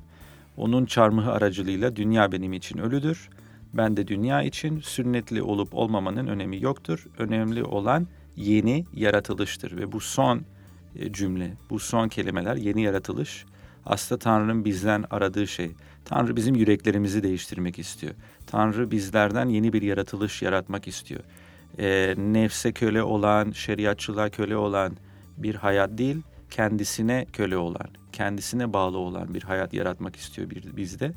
Onun 0.57 0.87
çarmıhı 0.87 1.33
aracılığıyla 1.33 1.97
dünya 1.97 2.33
benim 2.33 2.53
için 2.53 2.79
ölüdür. 2.79 3.29
Ben 3.75 3.97
de 3.97 4.09
dünya 4.09 4.43
için 4.43 4.81
sünnetli 4.81 5.43
olup 5.43 5.75
olmamanın 5.75 6.27
önemi 6.27 6.63
yoktur. 6.63 7.07
Önemli 7.19 7.65
olan 7.65 8.07
yeni 8.37 8.85
yaratılıştır 8.95 9.77
ve 9.77 9.93
bu 9.93 10.01
son 10.01 10.43
e, 10.97 11.13
cümle, 11.13 11.55
bu 11.71 11.79
son 11.79 12.09
kelimeler 12.09 12.57
yeni 12.57 12.83
yaratılış 12.83 13.45
aslında 13.87 14.19
Tanrı'nın 14.19 14.65
bizden 14.65 15.05
aradığı 15.11 15.47
şey. 15.47 15.71
Tanrı 16.05 16.37
bizim 16.37 16.55
yüreklerimizi 16.55 17.23
değiştirmek 17.23 17.79
istiyor. 17.79 18.15
Tanrı 18.47 18.91
bizlerden 18.91 19.49
yeni 19.49 19.73
bir 19.73 19.83
yaratılış 19.83 20.43
yaratmak 20.43 20.89
istiyor. 20.89 21.21
E, 21.79 22.15
nefse 22.17 22.73
köle 22.73 23.03
olan, 23.03 23.51
şeriatçılığa 23.51 24.29
köle 24.29 24.57
olan 24.57 24.97
bir 25.37 25.55
hayat 25.55 25.99
değil, 25.99 26.23
kendisine 26.51 27.27
köle 27.33 27.57
olan, 27.57 27.87
kendisine 28.13 28.73
bağlı 28.73 28.99
olan 28.99 29.35
bir 29.35 29.43
hayat 29.43 29.75
yaratmak 29.75 30.17
istiyor 30.17 30.51
bir, 30.51 30.77
bizde. 30.77 31.13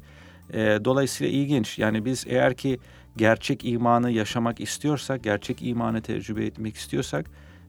E, 0.53 0.79
dolayısıyla 0.85 1.33
ilginç. 1.33 1.79
Yani 1.79 2.05
biz 2.05 2.25
eğer 2.27 2.53
ki 2.53 2.79
gerçek 3.17 3.65
imanı 3.65 4.11
yaşamak 4.11 4.59
istiyorsak, 4.59 5.23
gerçek 5.23 5.61
imanı 5.61 6.01
tecrübe 6.01 6.45
etmek 6.45 6.75
istiyorsak 6.75 7.25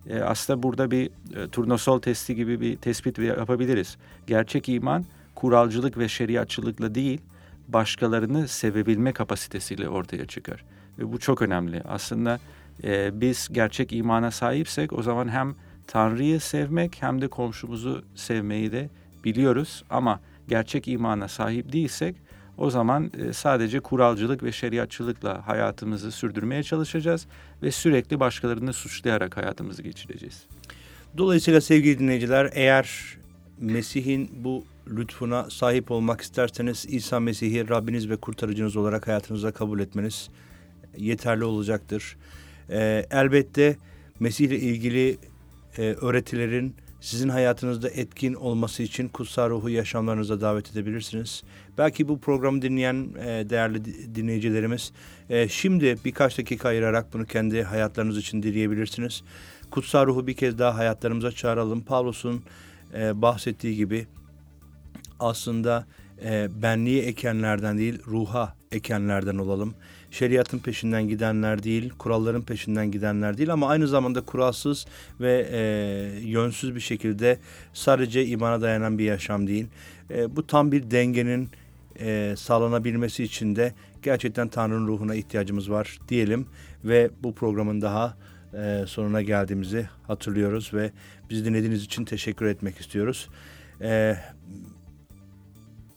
e, 0.09 0.21
aslında 0.21 0.63
burada 0.63 0.91
bir 0.91 1.07
e, 1.07 1.49
turnusol 1.49 2.01
testi 2.01 2.35
gibi 2.35 2.61
bir 2.61 2.77
tespit 2.77 3.19
yapabiliriz. 3.19 3.97
Gerçek 4.27 4.69
iman 4.69 5.05
kuralcılık 5.35 5.99
ve 5.99 6.09
şeriatçılıkla 6.09 6.95
değil, 6.95 7.21
başkalarını 7.69 8.49
sevebilme 8.49 9.13
kapasitesiyle 9.13 9.89
ortaya 9.89 10.27
çıkar. 10.27 10.65
Ve 10.99 11.13
bu 11.13 11.19
çok 11.19 11.43
önemli. 11.43 11.83
Aslında 11.89 12.39
e, 12.85 13.21
biz 13.21 13.49
gerçek 13.53 13.93
imana 13.93 14.31
sahipsek 14.31 14.93
o 14.93 15.03
zaman 15.03 15.29
hem 15.29 15.55
Tanrı'yı 15.87 16.41
sevmek 16.41 17.03
hem 17.03 17.21
de 17.21 17.29
komşumuzu 17.29 18.05
sevmeyi 18.15 18.73
de 18.73 18.89
biliyoruz. 19.25 19.85
Ama 19.91 20.21
gerçek 20.49 20.89
imana 20.89 21.29
sahip 21.29 21.73
değilsek 21.73 22.17
o 22.59 22.71
zaman 22.71 23.11
e, 23.19 23.33
sadece 23.33 23.81
kuralcılık 23.81 24.43
ve 24.43 24.53
şeriatçılıkla 24.53 25.47
hayatımızı 25.47 26.13
sürdürmeye 26.13 26.63
çalışacağız 26.63 27.27
ve 27.63 27.71
sürekli 27.71 28.21
başkalarını 28.21 28.73
suçlayarak 28.73 29.37
hayatımızı 29.37 29.83
geçireceğiz. 29.83 30.47
Dolayısıyla 31.19 31.61
sevgili 31.61 31.99
dinleyiciler 31.99 32.51
eğer 32.53 33.17
Mesih'in 33.61 34.31
bu 34.45 34.65
lütfuna 34.97 35.51
sahip 35.51 35.91
olmak 35.91 36.21
isterseniz 36.21 36.87
İsa 36.89 37.21
Mesih'i 37.21 37.69
Rabbiniz 37.69 38.11
ve 38.11 38.17
kurtarıcınız 38.17 38.77
olarak 38.77 39.09
hayatınıza 39.09 39.53
kabul 39.53 39.81
etmeniz 39.81 40.29
yeterli 40.97 41.45
olacaktır. 41.45 42.17
Ee, 42.71 43.07
elbette 43.11 43.77
Mesih 44.21 44.47
ile 44.47 44.59
ilgili 44.59 45.19
e, 45.79 45.83
öğretilerin 45.83 46.75
sizin 47.01 47.29
hayatınızda 47.29 47.89
etkin 47.89 48.35
olması 48.35 48.83
için 48.83 49.09
kutsal 49.09 49.51
ruhu 49.51 49.71
yaşamlarınıza 49.71 50.41
davet 50.41 50.73
edebilirsiniz. 50.73 51.43
Belki 51.79 52.09
bu 52.09 52.21
programı 52.21 52.63
dinleyen 52.63 53.09
e, 53.19 53.51
değerli 53.51 53.85
dinleyicilerimiz 54.15 54.93
e, 55.31 55.49
şimdi 55.49 55.97
birkaç 56.05 56.39
dakika 56.39 56.69
ayırarak 56.69 57.13
bunu 57.13 57.27
kendi 57.27 57.63
hayatlarınız 57.63 58.19
için 58.19 58.43
dileyebilirsiniz. 58.43 59.23
Kutsal 59.71 60.07
ruhu 60.07 60.27
bir 60.27 60.35
kez 60.35 60.59
daha 60.59 60.79
hayatlarımıza 60.79 61.33
çağıralım. 61.33 61.81
Pavlus'un 61.81 62.43
e, 62.95 63.23
bahsettiği 63.23 63.77
gibi 63.77 64.07
aslında 65.21 65.87
e, 66.25 66.49
benliği 66.63 67.03
ekenlerden 67.03 67.79
değil 67.79 67.99
ruha 68.07 68.57
ekenlerden 68.73 69.37
olalım. 69.37 69.75
Şeriatın 70.17 70.59
peşinden 70.59 71.09
gidenler 71.09 71.63
değil, 71.63 71.91
kuralların 71.99 72.43
peşinden 72.43 72.91
gidenler 72.91 73.39
değil 73.39 73.53
ama 73.53 73.69
aynı 73.69 73.89
zamanda 73.89 74.21
kuralsız 74.21 74.87
ve 75.21 75.49
e, 75.53 75.61
yönsüz 76.29 76.75
bir 76.75 76.81
şekilde 76.81 77.39
sadece 77.73 78.27
imana 78.27 78.61
dayanan 78.61 78.99
bir 78.99 79.05
yaşam 79.05 79.47
değil. 79.47 79.67
E, 80.11 80.37
bu 80.37 80.47
tam 80.47 80.73
bir 80.73 80.91
dengenin 80.91 81.49
e, 82.01 82.35
sağlanabilmesi 82.37 83.25
için 83.25 83.57
de 83.57 83.75
gerçekten 84.03 84.49
Tanrı'nın 84.49 84.87
ruhuna 84.87 85.15
ihtiyacımız 85.15 85.71
var 85.71 85.99
diyelim 86.09 86.47
ve 86.85 87.11
bu 87.23 87.35
programın 87.35 87.83
daha 87.83 88.17
e, 88.55 88.85
sonuna 88.87 89.23
geldiğimizi 89.23 89.89
hatırlıyoruz 90.07 90.75
ve 90.75 90.91
bizi 91.31 91.45
dinlediğiniz 91.45 91.85
için 91.85 92.05
teşekkür 92.05 92.47
etmek 92.47 92.81
istiyoruz. 92.81 93.29
E, 93.81 94.17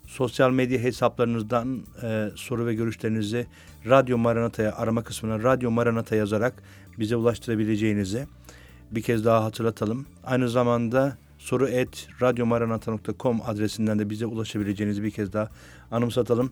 sosyal 0.09 0.51
medya 0.51 0.79
hesaplarınızdan 0.79 1.83
e, 2.03 2.29
soru 2.35 2.65
ve 2.65 2.73
görüşlerinizi 2.73 3.47
Radyo 3.85 4.17
Maranata'ya 4.17 4.75
arama 4.75 5.03
kısmına 5.03 5.43
Radyo 5.43 5.71
Maranata 5.71 6.15
yazarak 6.15 6.63
bize 6.99 7.15
ulaştırabileceğinizi 7.15 8.27
bir 8.91 9.01
kez 9.01 9.25
daha 9.25 9.43
hatırlatalım. 9.43 10.05
Aynı 10.23 10.49
zamanda 10.49 11.17
soru 11.37 11.67
et 11.67 12.07
radyomaranata.com 12.21 13.41
adresinden 13.45 13.99
de 13.99 14.09
bize 14.09 14.25
ulaşabileceğinizi 14.25 15.03
bir 15.03 15.11
kez 15.11 15.33
daha 15.33 15.49
anımsatalım. 15.91 16.51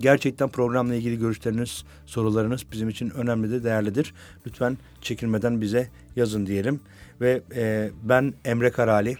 Gerçekten 0.00 0.48
programla 0.48 0.94
ilgili 0.94 1.18
görüşleriniz, 1.18 1.84
sorularınız 2.06 2.62
bizim 2.72 2.88
için 2.88 3.10
önemli 3.10 3.50
de 3.50 3.64
değerlidir. 3.64 4.14
Lütfen 4.46 4.78
çekinmeden 5.00 5.60
bize 5.60 5.88
yazın 6.16 6.46
diyelim. 6.46 6.80
Ve 7.20 7.42
e, 7.54 7.90
ben 8.02 8.34
Emre 8.44 8.70
Karali. 8.70 9.16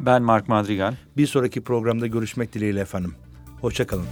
Ben 0.00 0.22
Mark 0.22 0.48
Madrigal. 0.48 0.94
Bir 1.16 1.26
sonraki 1.26 1.60
programda 1.60 2.06
görüşmek 2.06 2.52
dileğiyle 2.52 2.80
efendim. 2.80 3.14
Hoşçakalın. 3.60 4.06